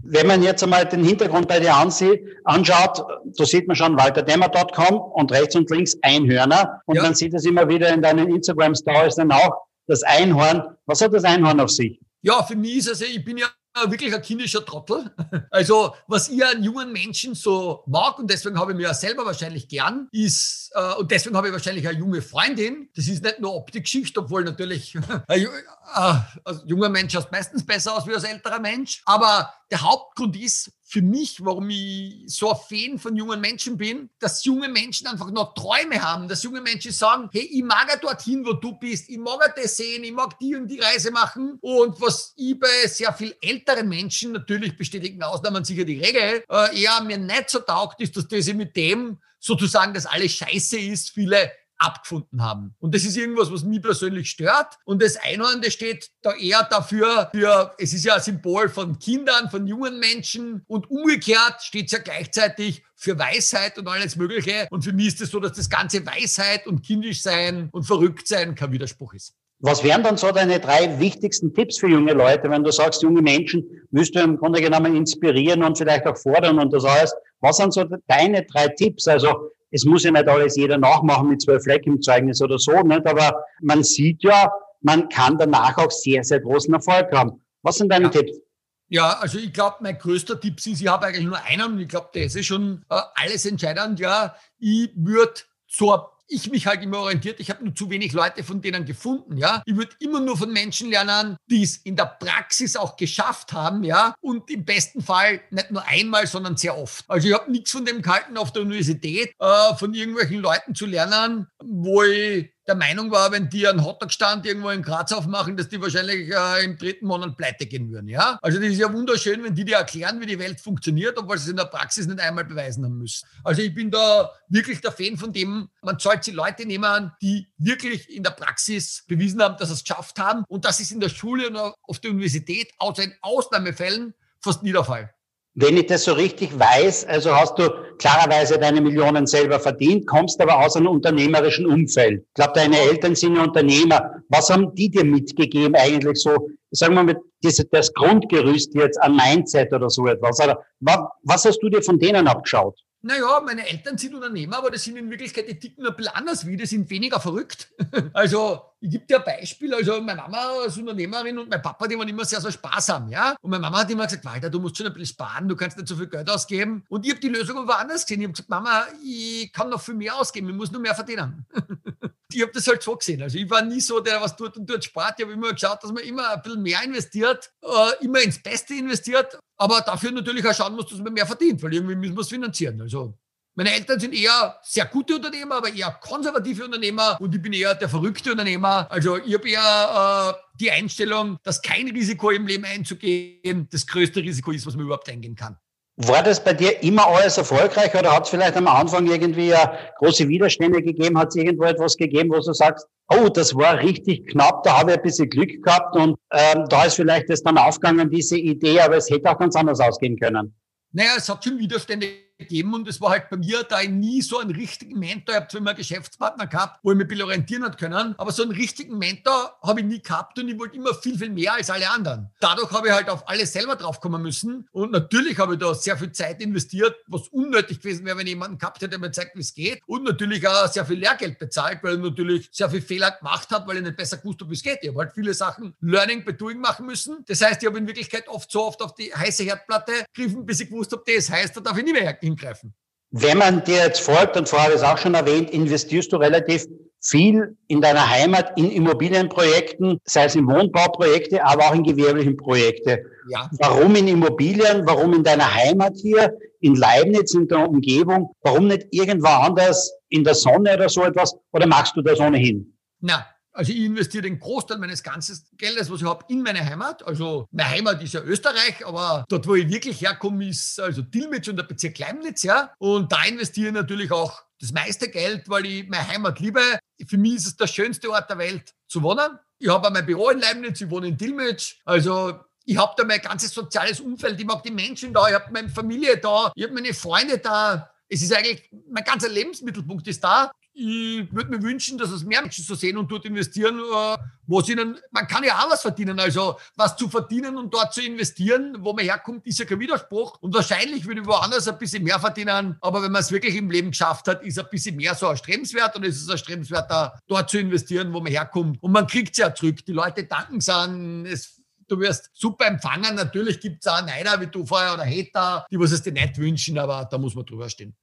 [0.07, 3.03] Wenn man jetzt einmal den Hintergrund bei dir ansieht, anschaut,
[3.37, 6.81] da sieht man schon walterdemmer.com und rechts und links Einhörner.
[6.85, 7.01] Und ja.
[7.03, 10.63] man sieht es immer wieder in deinen Instagram-Stories dann auch, das Einhorn.
[10.85, 11.99] Was hat das Einhorn auf sich?
[12.21, 13.47] Ja, für mich ist es, ich bin ja
[13.87, 15.11] wirklich ein kindischer Trottel.
[15.51, 19.25] Also, was ich an jungen Menschen so mag, und deswegen habe ich mich ja selber
[19.25, 22.89] wahrscheinlich gern, ist, äh, und deswegen habe ich wahrscheinlich eine junge Freundin.
[22.95, 24.95] Das ist nicht nur Optik-Geschichte, obwohl natürlich
[25.27, 29.01] ein äh, junger Mensch schaut meistens besser aus wie ein älterer Mensch.
[29.05, 34.09] Aber der Hauptgrund ist für mich, warum ich so ein Fan von jungen Menschen bin,
[34.19, 37.97] dass junge Menschen einfach noch Träume haben, dass junge Menschen sagen, hey, ich mag ja
[37.97, 41.09] dorthin, wo du bist, ich mag ja das sehen, ich mag die und die Reise
[41.11, 41.57] machen.
[41.61, 46.81] Und was ich bei sehr viel älteren Menschen, natürlich bestätigen Ausnahmen sicher die Regel, äh,
[46.81, 51.09] eher mir nicht so taugt, ist, dass das mit dem sozusagen, dass alles scheiße ist,
[51.11, 52.75] viele abgefunden haben.
[52.79, 54.77] Und das ist irgendwas, was mich persönlich stört.
[54.85, 58.97] Und das Einhorn, das steht da eher dafür, für, es ist ja ein Symbol von
[58.99, 60.63] Kindern, von jungen Menschen.
[60.67, 64.67] Und umgekehrt steht es ja gleichzeitig für Weisheit und alles Mögliche.
[64.71, 67.83] Und für mich ist es das so, dass das ganze Weisheit und kindisch sein und
[67.83, 69.35] verrückt sein kein Widerspruch ist.
[69.59, 73.21] Was wären dann so deine drei wichtigsten Tipps für junge Leute, wenn du sagst, junge
[73.21, 77.13] Menschen müsst du im Grunde genommen inspirieren und vielleicht auch fordern und das alles?
[77.39, 79.07] Was sind so deine drei Tipps?
[79.07, 82.81] Also es muss ja nicht alles jeder nachmachen mit zwölf Flecken im Zeugnis oder so,
[82.81, 83.05] nicht?
[83.05, 84.49] aber man sieht ja,
[84.81, 87.41] man kann danach auch sehr, sehr großen Erfolg haben.
[87.61, 88.11] Was sind deine ja.
[88.11, 88.39] Tipps?
[88.87, 91.89] Ja, also ich glaube, mein größter Tipp ist, ich habe eigentlich nur einen und ich
[91.89, 93.99] glaube, das ist schon äh, alles entscheidend.
[93.99, 95.33] Ja, ich würde
[95.67, 97.39] zur ich mich halt immer orientiert.
[97.39, 99.61] Ich habe nur zu wenig Leute von denen gefunden, ja.
[99.65, 103.83] Ich würde immer nur von Menschen lernen, die es in der Praxis auch geschafft haben,
[103.83, 104.15] ja.
[104.21, 107.05] Und im besten Fall nicht nur einmal, sondern sehr oft.
[107.07, 110.85] Also ich habe nichts von dem gehalten auf der Universität, äh, von irgendwelchen Leuten zu
[110.85, 115.69] lernen, wo ich der Meinung war, wenn die einen Hotdog-Stand irgendwo in Graz aufmachen, dass
[115.69, 118.07] die wahrscheinlich äh, im dritten Monat pleite gehen würden.
[118.07, 118.39] Ja?
[118.41, 121.45] Also das ist ja wunderschön, wenn die dir erklären, wie die Welt funktioniert, obwohl sie
[121.45, 123.27] es in der Praxis nicht einmal beweisen haben müssen.
[123.43, 128.09] Also ich bin da wirklich der Fan von dem, man sollte Leute nehmen, die wirklich
[128.09, 130.43] in der Praxis bewiesen haben, dass sie es geschafft haben.
[130.47, 134.71] Und das ist in der Schule und auf der Universität, außer in Ausnahmefällen, fast nie
[134.71, 135.14] der Fall.
[135.57, 140.41] Wenn ich das so richtig weiß, also hast du klarerweise deine Millionen selber verdient, kommst
[140.41, 142.25] aber aus einem unternehmerischen Umfeld.
[142.27, 144.21] Ich glaube, deine Eltern sind ja Unternehmer.
[144.27, 149.15] Was haben die dir mitgegeben eigentlich so, sagen wir mal, diese, das Grundgerüst jetzt an
[149.15, 150.41] Mindset oder so etwas?
[150.41, 152.77] Oder was hast du dir von denen abgeschaut?
[153.07, 156.43] Naja, meine Eltern sind Unternehmer, aber das sind in Wirklichkeit, die ticken ein bisschen anders
[156.47, 157.71] wie, die sind weniger verrückt.
[158.13, 159.75] also, ich gebe dir ein Beispiel.
[159.75, 163.35] Also, meine Mama als Unternehmerin und mein Papa, die waren immer sehr, sehr sparsam, ja.
[163.41, 165.77] Und meine Mama hat immer gesagt, Walter, du musst schon ein bisschen sparen, du kannst
[165.77, 166.83] nicht so viel Geld ausgeben.
[166.89, 168.21] Und ich habe die Lösung aber anders gesehen.
[168.21, 171.45] Ich habe gesagt, Mama, ich kann noch viel mehr ausgeben, ich muss nur mehr verdienen.
[172.35, 173.21] ich habe das halt so gesehen.
[173.21, 175.15] Also, ich war nie so, der was tut und dort spart.
[175.17, 178.73] Ich habe immer geschaut, dass man immer ein bisschen mehr investiert, äh, immer ins Beste
[178.75, 182.21] investiert aber dafür natürlich auch schauen muss, dass man mehr verdient, weil irgendwie müssen wir
[182.21, 182.81] es finanzieren.
[182.81, 183.17] Also
[183.55, 187.73] meine Eltern sind eher sehr gute Unternehmer, aber eher konservative Unternehmer und ich bin eher
[187.73, 188.91] der verrückte Unternehmer.
[188.91, 194.21] Also ich habe eher äh, die Einstellung, dass kein Risiko im Leben einzugehen das größte
[194.21, 195.57] Risiko ist, was man überhaupt eingehen kann.
[195.97, 199.77] War das bei dir immer alles erfolgreich oder hat es vielleicht am Anfang irgendwie ja
[199.97, 201.17] große Widerstände gegeben?
[201.17, 204.91] Hat es irgendwo etwas gegeben, wo du sagst, oh, das war richtig knapp, da habe
[204.91, 208.81] ich ein bisschen Glück gehabt und ähm, da ist vielleicht das dann aufgegangen, diese Idee,
[208.81, 210.53] aber es hätte auch ganz anders ausgehen können?
[210.91, 214.21] Naja, es hat schon Widerstände gegeben und es war halt bei mir, da ich nie
[214.21, 217.21] so einen richtigen Mentor, ich habe zwar immer einen Geschäftspartner gehabt, wo ich mich ein
[217.21, 220.75] orientieren hat können, aber so einen richtigen Mentor habe ich nie gehabt und ich wollte
[220.75, 222.29] immer viel, viel mehr als alle anderen.
[222.39, 225.97] Dadurch habe ich halt auf alles selber draufkommen müssen und natürlich habe ich da sehr
[225.97, 229.41] viel Zeit investiert, was unnötig gewesen wäre, wenn jemand gehabt hätte, der mir zeigt, wie
[229.41, 233.11] es geht und natürlich auch sehr viel Lehrgeld bezahlt, weil ich natürlich sehr viel Fehler
[233.11, 234.79] gemacht habe, weil ich nicht besser gewusst habe, wie es geht.
[234.81, 237.23] Ich habe halt viele Sachen Learning by Doing machen müssen.
[237.27, 240.59] Das heißt, ich habe in Wirklichkeit oft so oft auf die heiße Herdplatte gegriffen, bis
[240.59, 242.73] ich gewusst habe, das heißt, da darf ich nie mehr hingreifen.
[243.11, 246.17] Wenn man dir jetzt folgt, und vorher habe ich es auch schon erwähnt, investierst du
[246.17, 246.65] relativ
[247.01, 253.05] viel in deiner Heimat in Immobilienprojekten, sei es in Wohnbauprojekte, aber auch in gewerblichen Projekte.
[253.29, 253.49] Ja.
[253.59, 254.85] Warum in Immobilien?
[254.85, 258.33] Warum in deiner Heimat hier, in Leibniz, in der Umgebung?
[258.41, 261.35] Warum nicht irgendwo anders in der Sonne oder so etwas?
[261.51, 262.75] Oder machst du das ohnehin?
[263.01, 267.07] Na, also ich investiere den Großteil meines ganzen Geldes, was ich habe, in meine Heimat.
[267.07, 271.47] Also meine Heimat ist ja Österreich, aber dort, wo ich wirklich herkomme, ist also Dillmitsch
[271.47, 272.73] und der Bezirk Leimnitz, ja.
[272.79, 276.61] Und da investiere ich natürlich auch das meiste Geld, weil ich meine Heimat liebe.
[277.07, 279.39] Für mich ist es der schönste Ort der Welt zu wohnen.
[279.57, 281.77] Ich habe mein Büro in Leimnitz, ich wohne in Dillmitsch.
[281.85, 285.51] Also ich habe da mein ganzes soziales Umfeld, ich mag die Menschen da, ich habe
[285.51, 287.89] meine Familie da, ich habe meine Freunde da.
[288.09, 292.41] Es ist eigentlich, mein ganzer Lebensmittelpunkt ist da ich würde mir wünschen, dass es mehr
[292.41, 295.81] Menschen so sehen und dort investieren, äh, wo sie ihnen, man kann ja auch was
[295.81, 296.19] verdienen.
[296.19, 300.37] Also was zu verdienen und dort zu investieren, wo man herkommt, ist ja kein Widerspruch.
[300.41, 302.75] Und wahrscheinlich würde ich woanders ein bisschen mehr verdienen.
[302.81, 305.95] Aber wenn man es wirklich im Leben geschafft hat, ist ein bisschen mehr so erstrebenswert
[305.95, 308.83] und es ist erstrebenswert, da, dort zu investieren, wo man herkommt.
[308.83, 309.85] Und man kriegt es ja zurück.
[309.85, 311.25] Die Leute danken es an.
[311.25, 313.15] Es du wirst super empfangen.
[313.15, 316.37] Natürlich gibt es auch Neider wie du vorher oder Hater, die was es dir nicht
[316.37, 317.95] wünschen, aber da muss man drüber stehen.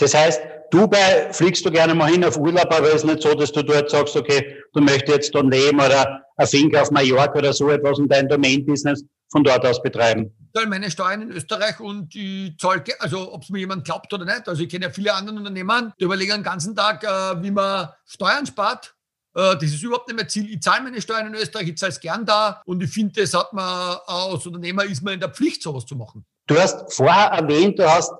[0.00, 3.34] Das heißt, Dubai fliegst du gerne mal hin auf Urlaub, aber es ist nicht so,
[3.34, 7.38] dass du dort sagst, okay, du möchtest jetzt dort leben oder ein Finca auf Mallorca
[7.38, 10.32] oder so etwas und dein Domain-Business von dort aus betreiben.
[10.46, 14.12] Ich zahle meine Steuern in Österreich und ich zahle, also ob es mir jemand glaubt
[14.12, 17.42] oder nicht, also ich kenne ja viele andere Unternehmer, die überlegen den ganzen Tag, äh,
[17.42, 18.94] wie man Steuern spart.
[19.34, 20.50] Äh, das ist überhaupt nicht mein Ziel.
[20.50, 23.34] Ich zahle meine Steuern in Österreich, ich zahle es gern da und ich finde, das
[23.34, 26.24] hat man als Unternehmer ist man in der Pflicht, sowas zu machen.
[26.46, 28.12] Du hast vorher erwähnt, du hast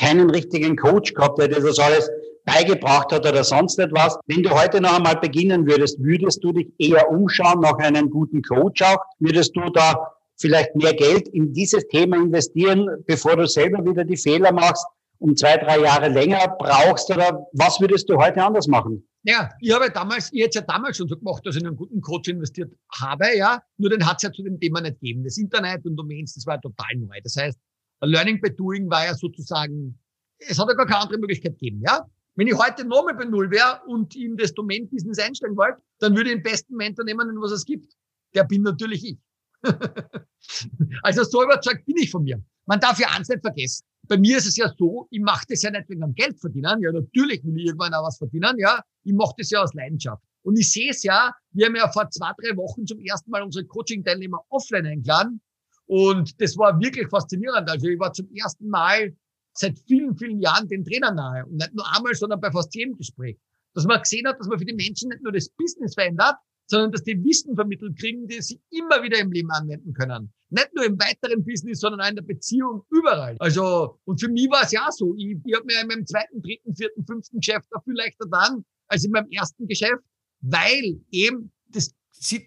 [0.00, 2.08] keinen richtigen Coach gehabt, der dir das alles
[2.44, 4.18] beigebracht hat oder sonst etwas.
[4.26, 8.42] Wenn du heute noch einmal beginnen würdest, würdest du dich eher umschauen nach einem guten
[8.42, 8.98] Coach auch?
[9.18, 14.16] Würdest du da vielleicht mehr Geld in dieses Thema investieren, bevor du selber wieder die
[14.16, 14.84] Fehler machst
[15.18, 17.10] und zwei, drei Jahre länger brauchst?
[17.10, 19.06] Oder was würdest du heute anders machen?
[19.22, 21.76] Ja, ich habe damals, ich hätte ja damals schon so gemacht, dass ich in einen
[21.76, 23.60] guten Coach investiert habe, ja.
[23.76, 25.24] Nur den hat es ja zu dem Thema nicht gegeben.
[25.24, 27.18] Das Internet und Domains, das war total neu.
[27.22, 27.58] Das heißt,
[28.02, 29.98] Learning by Doing war ja sozusagen,
[30.38, 32.06] es hat ja gar keine andere Möglichkeit gegeben, ja.
[32.36, 36.30] Wenn ich heute nochmal bei Null wäre und in das Domain-Business einsteigen wollte, dann würde
[36.30, 37.92] ich den besten Mentor nehmen, was es gibt.
[38.34, 39.18] Der bin natürlich ich.
[41.02, 42.42] also so überzeugt bin ich von mir.
[42.66, 43.84] Man darf ja eins nicht vergessen.
[44.08, 46.80] Bei mir ist es ja so, ich mache das ja nicht wegen dem Geld verdienen.
[46.80, 48.56] Ja, natürlich will ich irgendwann auch was verdienen.
[48.58, 50.22] Ja, ich mache das ja aus Leidenschaft.
[50.42, 53.42] Und ich sehe es ja, wir haben ja vor zwei, drei Wochen zum ersten Mal
[53.42, 55.40] unsere Coaching-Teilnehmer offline eingeladen.
[55.90, 57.68] Und das war wirklich faszinierend.
[57.68, 59.12] Also ich war zum ersten Mal
[59.54, 61.44] seit vielen, vielen Jahren den Trainer nahe.
[61.44, 63.36] Und nicht nur einmal, sondern bei fast jedem Gespräch.
[63.74, 66.36] Dass man gesehen hat, dass man für die Menschen nicht nur das Business verändert,
[66.68, 70.32] sondern dass die Wissen vermittelt kriegen, die sie immer wieder im Leben anwenden können.
[70.50, 73.36] Nicht nur im weiteren Business, sondern auch in der Beziehung, überall.
[73.40, 75.16] Also, und für mich war es ja so.
[75.16, 78.64] Ich, ich habe mir in meinem zweiten, dritten, vierten, fünften Geschäft auch viel leichter dann
[78.86, 80.04] als in meinem ersten Geschäft,
[80.40, 81.92] weil eben das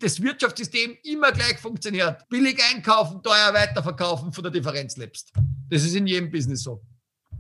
[0.02, 2.28] das Wirtschaftssystem immer gleich funktioniert.
[2.30, 5.34] Billig einkaufen, teuer weiterverkaufen, von der Differenz lebst.
[5.70, 6.82] Das ist in jedem Business so.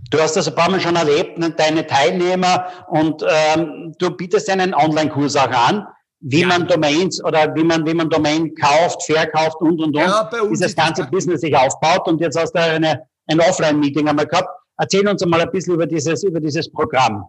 [0.10, 4.50] Du hast das ein paar Mal schon erlebt, ne, deine Teilnehmer, und ähm, du bietest
[4.50, 5.88] einen Online-Kurs auch an
[6.24, 6.48] wie ja.
[6.48, 10.76] man Domains oder wie man, wie man Domain kauft, verkauft und, und, und, ja, dieses
[10.76, 12.08] ganze Business sich aufbaut.
[12.08, 14.48] Und jetzt hast du eine, ein Offline-Meeting einmal gehabt.
[14.78, 17.26] Erzähl uns einmal ein bisschen über dieses, über dieses Programm.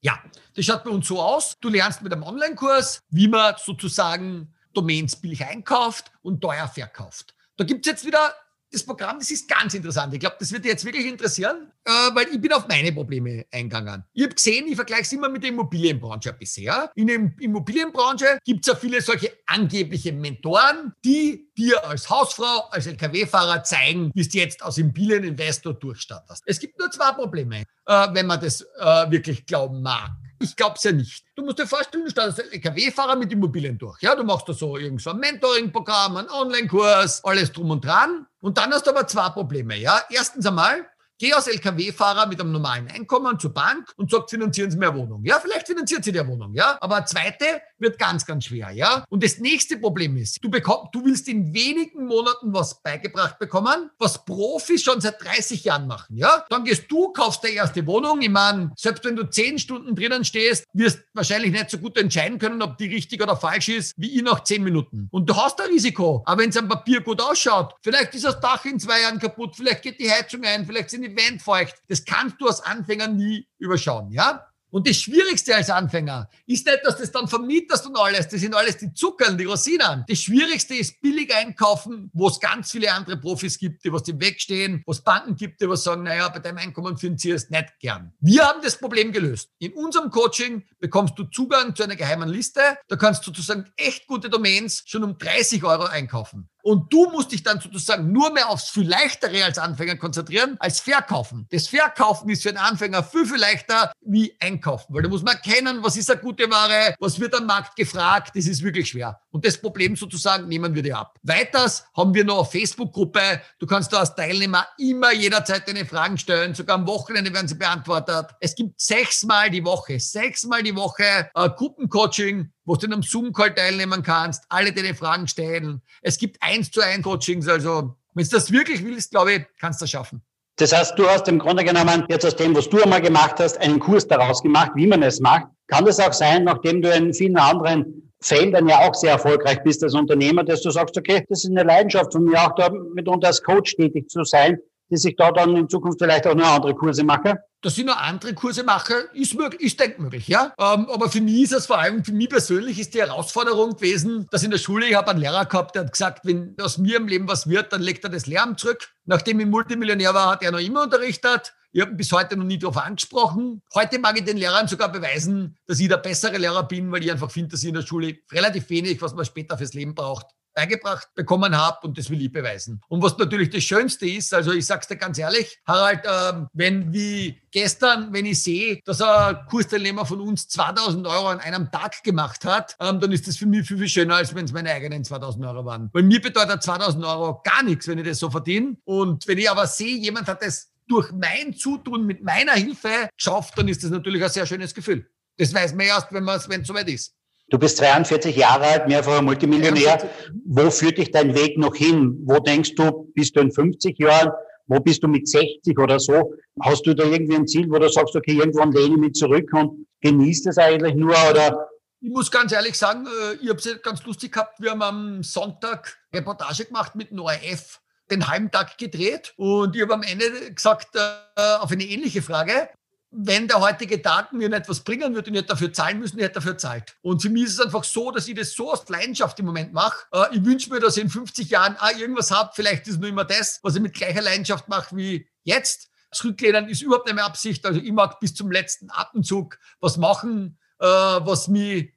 [0.00, 0.22] Ja,
[0.54, 1.56] das schaut bei uns so aus.
[1.60, 7.34] Du lernst mit einem Online-Kurs, wie man sozusagen Domains billig einkauft und teuer verkauft.
[7.56, 8.32] Da gibt's jetzt wieder
[8.70, 10.12] das Programm, das ist ganz interessant.
[10.12, 13.46] Ich glaube, das wird dir jetzt wirklich interessieren, äh, weil ich bin auf meine Probleme
[13.50, 14.04] eingegangen.
[14.12, 16.90] Ich habe gesehen, ich vergleiche es immer mit der Immobilienbranche bisher.
[16.94, 22.86] In der Immobilienbranche gibt es ja viele solche angebliche Mentoren, die dir als Hausfrau, als
[22.86, 26.42] LKW-Fahrer zeigen, wie du jetzt als Immobilieninvestor durchstartest.
[26.46, 30.10] Es gibt nur zwei Probleme, äh, wenn man das äh, wirklich glauben mag.
[30.40, 31.24] Ich glaube es ja nicht.
[31.34, 34.00] Du musst dir vorstellen, du startest als LKW-Fahrer mit Immobilien durch.
[34.02, 38.26] Ja, du machst da so irgend so ein Mentoring-Programm, einen Online-Kurs, alles drum und dran.
[38.40, 39.76] Und dann hast du aber zwei Probleme.
[39.76, 40.86] Ja, erstens einmal,
[41.20, 45.24] Geh als LKW-Fahrer mit einem normalen Einkommen zur Bank und sagt, finanzieren Sie eine Wohnung.
[45.24, 46.78] Ja, vielleicht finanziert sie dir Wohnung, ja.
[46.80, 49.04] Aber zweite wird ganz, ganz schwer, ja.
[49.08, 53.90] Und das nächste Problem ist, du bekommst, du willst in wenigen Monaten was beigebracht bekommen,
[53.98, 56.44] was Profis schon seit 30 Jahren machen, ja.
[56.50, 58.22] Dann gehst du, kaufst der erste Wohnung.
[58.22, 62.38] Ich meine, selbst wenn du zehn Stunden drinnen stehst, wirst wahrscheinlich nicht so gut entscheiden
[62.38, 65.08] können, ob die richtig oder falsch ist, wie ich nach zehn Minuten.
[65.10, 66.22] Und du hast ein Risiko.
[66.26, 69.56] Aber wenn es am Papier gut ausschaut, vielleicht ist das Dach in zwei Jahren kaputt,
[69.56, 71.76] vielleicht geht die Heizung ein, vielleicht sind die Wände feucht.
[71.88, 74.48] Das kannst du als Anfänger nie überschauen, ja?
[74.70, 78.28] Und das Schwierigste als Anfänger ist nicht, dass du das dann vermietest und alles.
[78.28, 80.04] Das sind alles die Zuckern, die Rosinen.
[80.06, 84.20] Das Schwierigste ist billig einkaufen, wo es ganz viele andere Profis gibt, die was die
[84.20, 88.12] wegstehen, wo es Banken gibt, die was sagen, naja, bei deinem Einkommen finanzierst nicht gern.
[88.20, 89.50] Wir haben das Problem gelöst.
[89.58, 92.60] In unserem Coaching bekommst du Zugang zu einer geheimen Liste.
[92.88, 96.50] Da kannst du sozusagen echt gute Domains schon um 30 Euro einkaufen.
[96.68, 100.80] Und du musst dich dann sozusagen nur mehr aufs viel leichtere als Anfänger konzentrieren, als
[100.80, 101.46] verkaufen.
[101.50, 105.36] Das Verkaufen ist für einen Anfänger viel, viel leichter wie einkaufen, weil da muss man
[105.36, 109.18] erkennen, was ist eine gute Ware, was wird am Markt gefragt, das ist wirklich schwer.
[109.30, 111.18] Und das Problem sozusagen nehmen wir dir ab.
[111.22, 113.40] Weiters haben wir noch eine Facebook-Gruppe.
[113.58, 116.54] Du kannst da als Teilnehmer immer jederzeit deine Fragen stellen.
[116.54, 118.26] Sogar am Wochenende werden sie beantwortet.
[118.40, 123.54] Es gibt sechsmal die Woche, sechsmal die Woche äh, Gruppencoaching, wo du in einem Zoom-Call
[123.54, 125.80] teilnehmen kannst, alle deine Fragen stellen.
[126.02, 127.48] Es gibt eins zu eins Coachings.
[127.48, 130.22] Also, wenn du das wirklich willst, glaube ich, kannst du das schaffen.
[130.56, 133.58] Das heißt, du hast im Grunde genommen jetzt aus dem, was du einmal gemacht hast,
[133.58, 135.46] einen Kurs daraus gemacht, wie man es macht.
[135.68, 139.82] Kann das auch sein, nachdem du in vielen anderen Feldern ja auch sehr erfolgreich bist
[139.82, 143.28] als Unternehmer, dass du sagst, okay, das ist eine Leidenschaft von mir, auch da mitunter
[143.28, 144.58] als Coach tätig zu sein,
[144.90, 147.38] dass ich da dann in Zukunft vielleicht auch noch andere Kurse mache?
[147.60, 150.52] Dass ich noch andere Kurse mache, ist möglich, ist denkmöglich, ja.
[150.58, 154.28] Ähm, aber für mich ist es vor allem, für mich persönlich ist die Herausforderung gewesen,
[154.30, 156.98] dass in der Schule, ich habe einen Lehrer gehabt, der hat gesagt, wenn aus mir
[156.98, 158.88] im Leben was wird, dann legt er das Lärm zurück.
[159.06, 161.52] Nachdem ich Multimillionär war, hat er noch immer unterrichtet.
[161.72, 163.60] Ich habe bis heute noch nie darauf angesprochen.
[163.74, 167.10] Heute mag ich den Lehrern sogar beweisen, dass ich der bessere Lehrer bin, weil ich
[167.10, 170.26] einfach finde, dass ich in der Schule relativ wenig, was man später fürs Leben braucht,
[170.54, 172.80] beigebracht bekommen habe und das will ich beweisen.
[172.88, 176.92] Und was natürlich das Schönste ist, also ich sag's dir ganz ehrlich, Harald, äh, wenn
[176.92, 182.02] wie gestern, wenn ich sehe, dass ein Kursteilnehmer von uns 2000 Euro an einem Tag
[182.02, 184.70] gemacht hat, ähm, dann ist das für mich viel, viel schöner, als wenn es meine
[184.70, 185.90] eigenen 2000 Euro waren.
[185.92, 188.76] Weil mir bedeutet 2000 Euro gar nichts, wenn ich das so verdiene.
[188.84, 193.56] Und wenn ich aber sehe, jemand hat das durch mein Zutun mit meiner Hilfe geschafft,
[193.56, 195.08] dann ist das natürlich ein sehr schönes Gefühl.
[195.36, 197.14] Das weiß man erst, wenn es soweit ist.
[197.50, 200.10] Du bist 43 Jahre alt, mehrfacher Multimillionär.
[200.44, 202.18] Wo führt dich dein Weg noch hin?
[202.24, 204.32] Wo denkst du, bist du in 50 Jahren?
[204.66, 206.34] Wo bist du mit 60 oder so?
[206.62, 209.50] Hast du da irgendwie ein Ziel, wo du sagst, okay, irgendwann lehne ich mich zurück
[209.54, 211.68] und genießt es eigentlich nur oder?
[212.00, 214.60] Ich muss ganz ehrlich sagen, äh, ich habe es ganz lustig gehabt.
[214.60, 217.80] Wir haben am Sonntag Reportage gemacht mit dem ORF
[218.10, 222.68] den halben Tag gedreht und ich habe am Ende gesagt, äh, auf eine ähnliche Frage,
[223.10, 226.18] wenn der heutige Tag mir nicht was bringen würde und ich nicht dafür zahlen müssen,
[226.18, 226.96] ich hätte dafür zahlt.
[227.00, 229.72] Und für mich ist es einfach so, dass ich das so aus Leidenschaft im Moment
[229.72, 230.04] mache.
[230.12, 232.50] Äh, ich wünsche mir, dass ich in 50 Jahren auch irgendwas habe.
[232.54, 235.90] Vielleicht ist nur immer das, was ich mit gleicher Leidenschaft mache wie jetzt.
[236.12, 237.64] Zurücklehnen ist überhaupt nicht mehr Absicht.
[237.64, 241.92] Also ich mag bis zum letzten Atemzug was machen, äh, was mich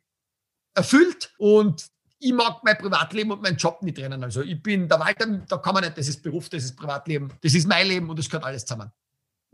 [0.73, 1.33] erfüllt.
[1.37, 1.87] Und
[2.19, 4.23] ich mag mein Privatleben und meinen Job nicht trennen.
[4.23, 7.33] Also ich bin der Walter, da kann man nicht, das ist Beruf, das ist Privatleben,
[7.41, 8.91] das ist mein Leben und das gehört alles zusammen.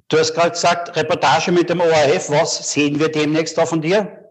[0.09, 2.29] Du hast gerade gesagt, Reportage mit dem ORF.
[2.29, 4.23] Was sehen wir demnächst da von dir?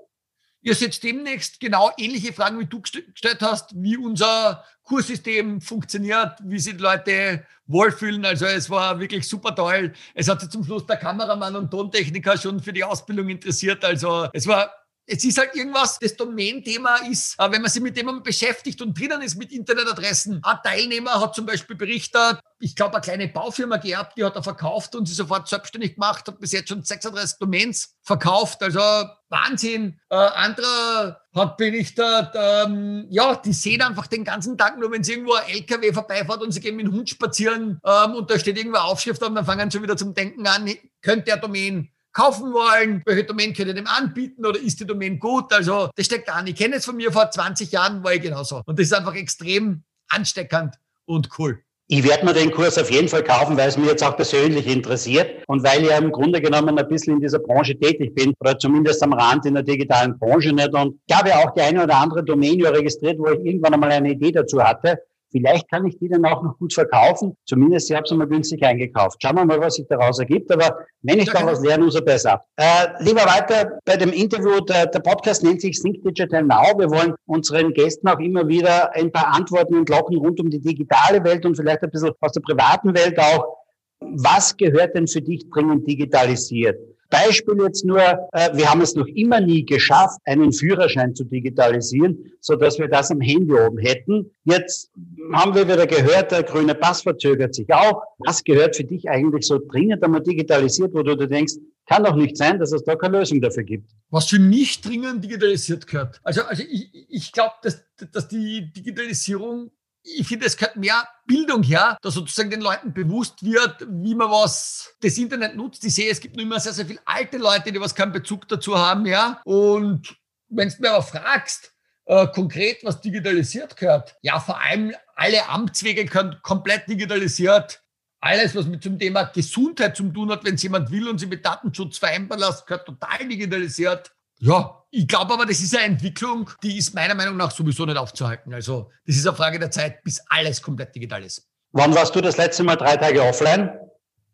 [0.63, 6.59] Ihr seht demnächst genau ähnliche Fragen, wie du gestellt hast, wie unser Kurssystem funktioniert, wie
[6.59, 8.25] sich die Leute wohlfühlen.
[8.25, 9.93] Also es war wirklich super toll.
[10.15, 13.85] Es hat sich zum Schluss der Kameramann und Tontechniker schon für die Ausbildung interessiert.
[13.85, 14.73] Also es war
[15.07, 18.99] es ist halt irgendwas, das Domain-Thema ist, äh, wenn man sich mit dem beschäftigt und
[18.99, 20.41] drinnen ist mit Internetadressen.
[20.43, 24.43] Ein Teilnehmer hat zum Beispiel berichtet, ich glaube, eine kleine Baufirma gehabt, die hat er
[24.43, 28.63] verkauft und sie sofort selbstständig gemacht, hat bis jetzt schon 36 Domains verkauft.
[28.63, 28.81] Also
[29.29, 29.99] Wahnsinn.
[30.09, 35.13] Äh, anderer hat berichtet, ähm, ja, die sehen einfach den ganzen Tag nur, wenn sie
[35.13, 38.57] irgendwo ein LKW vorbeifährt und sie gehen mit dem Hund spazieren ähm, und da steht
[38.57, 40.71] irgendwo Aufschrift und dann fangen sie wieder zum Denken an,
[41.03, 45.19] könnte der Domain kaufen wollen, welche Domain könnt ihr dem anbieten oder ist die Domain
[45.19, 45.53] gut?
[45.53, 46.47] Also das steckt an.
[46.47, 48.63] Ich kenne es von mir vor 20 Jahren, war ich genauso.
[48.65, 51.61] Und das ist einfach extrem ansteckend und cool.
[51.89, 54.67] Ich werde mir den Kurs auf jeden Fall kaufen, weil es mich jetzt auch persönlich
[54.67, 58.59] interessiert und weil ich im Grunde genommen ein bisschen in dieser Branche tätig bin oder
[58.59, 60.73] zumindest am Rand in der digitalen Branche nicht.
[60.73, 63.93] Und ich habe ja auch die eine oder andere Domain registriert, wo ich irgendwann einmal
[63.93, 64.99] eine Idee dazu hatte.
[65.31, 67.37] Vielleicht kann ich die dann auch noch gut verkaufen.
[67.47, 69.21] Zumindest, ich habe sie mal günstig eingekauft.
[69.21, 70.51] Schauen wir mal, was sich daraus ergibt.
[70.53, 72.43] Aber wenn ich da was lerne, umso besser.
[72.57, 74.61] Äh, lieber weiter bei dem Interview.
[74.61, 76.79] Der, der Podcast nennt sich Think Digital Now.
[76.79, 81.23] Wir wollen unseren Gästen auch immer wieder ein paar Antworten entlocken rund um die digitale
[81.25, 83.57] Welt und vielleicht ein bisschen aus der privaten Welt auch.
[84.01, 86.79] Was gehört denn für dich dringend digitalisiert?
[87.09, 92.33] Beispiel jetzt nur, äh, wir haben es noch immer nie geschafft, einen Führerschein zu digitalisieren,
[92.41, 94.31] so dass wir das am Handy oben hätten.
[94.45, 94.91] Jetzt
[95.33, 98.03] haben wir wieder gehört, der grüne Pass verzögert sich auch.
[98.19, 101.55] Was gehört für dich eigentlich so dringend einmal digitalisiert, wo du dir denkst,
[101.87, 103.91] kann doch nicht sein, dass es da keine Lösung dafür gibt.
[104.11, 106.21] Was für mich dringend digitalisiert gehört.
[106.25, 109.71] Also, also ich, ich glaube, dass, dass die Digitalisierung
[110.07, 114.31] ich finde, es gehört mehr Bildung her, dass sozusagen den Leuten bewusst wird, wie man
[114.31, 115.85] was das Internet nutzt.
[115.85, 118.47] Ich sehe, es gibt nur immer sehr, sehr viele alte Leute, die was keinen Bezug
[118.49, 119.41] dazu haben, ja.
[119.45, 120.17] Und
[120.49, 121.73] wenn du mir aber fragst,
[122.07, 127.83] äh, konkret, was digitalisiert gehört, ja, vor allem alle Amtswege können komplett digitalisiert.
[128.21, 131.27] Alles, was mit zum Thema Gesundheit zu tun hat, wenn es jemand will und sie
[131.27, 134.13] mit Datenschutz vereinbaren lässt, gehört total digitalisiert.
[134.39, 137.97] Ja, ich glaube aber, das ist eine Entwicklung, die ist meiner Meinung nach sowieso nicht
[137.97, 138.53] aufzuhalten.
[138.53, 141.47] Also das ist eine Frage der Zeit, bis alles komplett digital ist.
[141.73, 143.71] Wann warst du das letzte Mal drei Tage offline?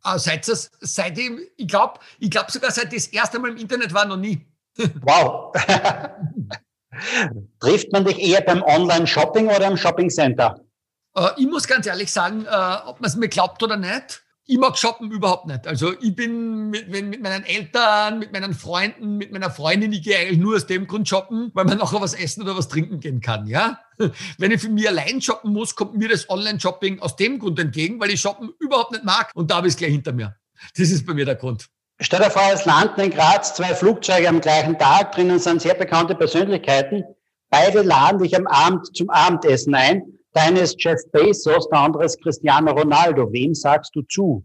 [0.03, 3.93] Ah, seit das, seitdem, ich glaube ich glaub sogar seit das erste Mal im Internet
[3.95, 4.47] war, noch nie.
[5.03, 5.53] Wow.
[7.61, 10.61] Trifft man dich eher beim Online-Shopping oder im Shopping-Center?
[11.17, 14.59] Äh, ich muss ganz ehrlich sagen, äh, ob man es mir glaubt oder nicht, ich
[14.59, 15.67] mag shoppen überhaupt nicht.
[15.67, 20.19] Also ich bin mit, mit, meinen Eltern, mit meinen Freunden, mit meiner Freundin, ich gehe
[20.19, 23.21] eigentlich nur aus dem Grund shoppen, weil man nachher was essen oder was trinken gehen
[23.21, 23.79] kann, ja.
[24.39, 28.01] Wenn ich für mich allein shoppen muss, kommt mir das Online-Shopping aus dem Grund entgegen,
[28.01, 30.37] weil ich shoppen überhaupt nicht mag und da habe ich es gleich hinter mir.
[30.77, 31.67] Das ist bei mir der Grund.
[32.01, 35.75] Stell dir vor, es landen in Graz zwei Flugzeuge am gleichen Tag, drinnen sind sehr
[35.75, 37.05] bekannte Persönlichkeiten.
[37.49, 40.03] Beide laden dich am Abend zum Abendessen ein
[40.35, 43.33] der eine ist Jeff Bezos, der andere ist Cristiano Ronaldo.
[43.33, 44.45] Wem sagst du zu?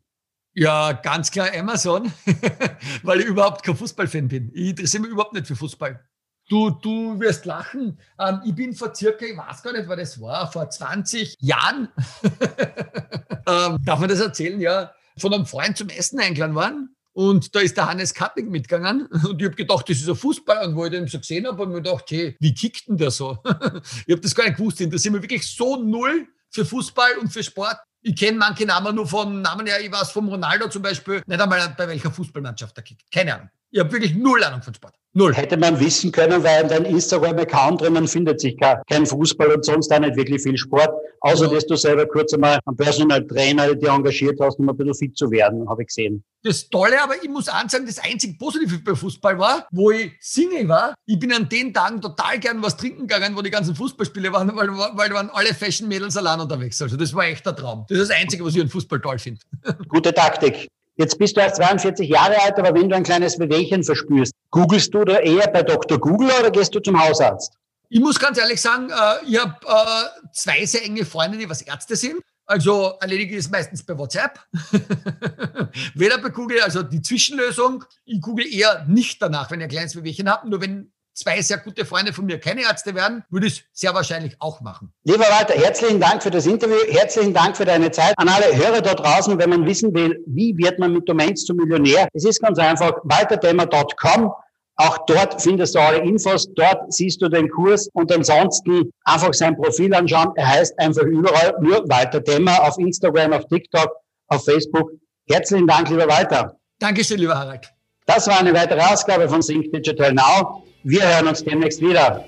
[0.53, 2.11] Ja, ganz klar Amazon,
[3.03, 4.51] weil ich überhaupt kein Fußballfan bin.
[4.53, 6.03] Ich interessiere mich überhaupt nicht für Fußball.
[6.49, 7.99] Du, du wirst lachen.
[8.19, 11.89] Ähm, ich bin vor circa, ich weiß gar nicht, was das war, vor 20 Jahren,
[13.47, 16.96] ähm, darf man das erzählen, ja, von einem Freund zum Essen eingeladen worden.
[17.17, 19.07] Und da ist der Hannes Kapping mitgegangen.
[19.07, 20.67] Und ich habe gedacht, das ist ein Fußballer.
[20.67, 22.95] Und wo ich den so gesehen habe, habe ich mir gedacht, hey, wie kickt denn
[22.95, 23.39] der so?
[24.05, 24.79] ich habe das gar nicht gewusst.
[24.79, 27.77] Ich interessiere mich wirklich so null für Fußball und für Sport.
[28.03, 29.81] Ich kenne manche Namen nur vom Namen her.
[29.81, 33.11] Ich weiß vom Ronaldo zum Beispiel nicht einmal, bei welcher Fußballmannschaft er kickt.
[33.11, 33.49] Keine Ahnung.
[33.71, 34.93] Ich habe wirklich null Ahnung von Sport.
[35.17, 35.33] Null.
[35.33, 39.91] Hätte man wissen können, weil in deinem Instagram-Account drinnen findet sich kein Fußball und sonst
[39.91, 40.91] auch nicht wirklich viel Sport.
[41.21, 44.93] Außer, dass du selber kurz einmal einen Personal Trainer dir engagiert hast, um ein bisschen
[44.93, 46.23] fit zu werden, habe ich gesehen.
[46.43, 50.67] Das Tolle, aber ich muss ansagen, das einzig Positive bei Fußball war, wo ich Single
[50.67, 50.93] war.
[51.07, 54.55] Ich bin an den Tagen total gern was trinken gegangen, wo die ganzen Fußballspiele waren,
[54.55, 56.79] weil, weil waren alle Fashion-Mädels allein unterwegs.
[56.79, 57.87] Also das war echt der Traum.
[57.89, 59.41] Das ist das Einzige, was ich an Fußball toll finde.
[59.89, 60.67] Gute Taktik.
[60.97, 64.91] Jetzt bist du erst 42 Jahre alt, aber wenn du ein kleines Bewegchen verspürst, googelst
[64.93, 65.99] du da eher bei Dr.
[65.99, 67.53] Google oder gehst du zum Hausarzt?
[67.89, 71.61] Ich muss ganz ehrlich sagen, äh, ich habe äh, zwei sehr enge Freunde, die was
[71.61, 72.21] Ärzte sind.
[72.47, 74.39] Also erledige ich es meistens bei WhatsApp.
[75.93, 77.83] Weder bei Google, also die Zwischenlösung.
[78.05, 80.49] Ich google eher nicht danach, wenn ich ein kleines Bewegchen habe.
[80.49, 83.93] Nur wenn zwei sehr gute Freunde von mir keine Ärzte werden, würde ich es sehr
[83.93, 84.93] wahrscheinlich auch machen.
[85.03, 88.13] Lieber Walter, herzlichen Dank für das Interview, herzlichen Dank für deine Zeit.
[88.17, 91.57] An alle Hörer da draußen, wenn man wissen will, wie wird man mit Domains zum
[91.57, 94.31] Millionär, es ist ganz einfach, walterthema.com.
[94.79, 99.57] Auch dort findest du alle Infos, dort siehst du den Kurs und ansonsten einfach sein
[99.57, 100.33] Profil anschauen.
[100.35, 103.89] Er heißt einfach überall nur Walter Thema auf Instagram, auf TikTok,
[104.27, 104.91] auf Facebook.
[105.27, 106.55] Herzlichen Dank, lieber Walter.
[106.77, 107.73] Dankeschön, lieber Harald.
[108.05, 110.66] Das war eine weitere Ausgabe von Sync Digital Now.
[110.83, 112.25] Wir hören uns demnächst wieder.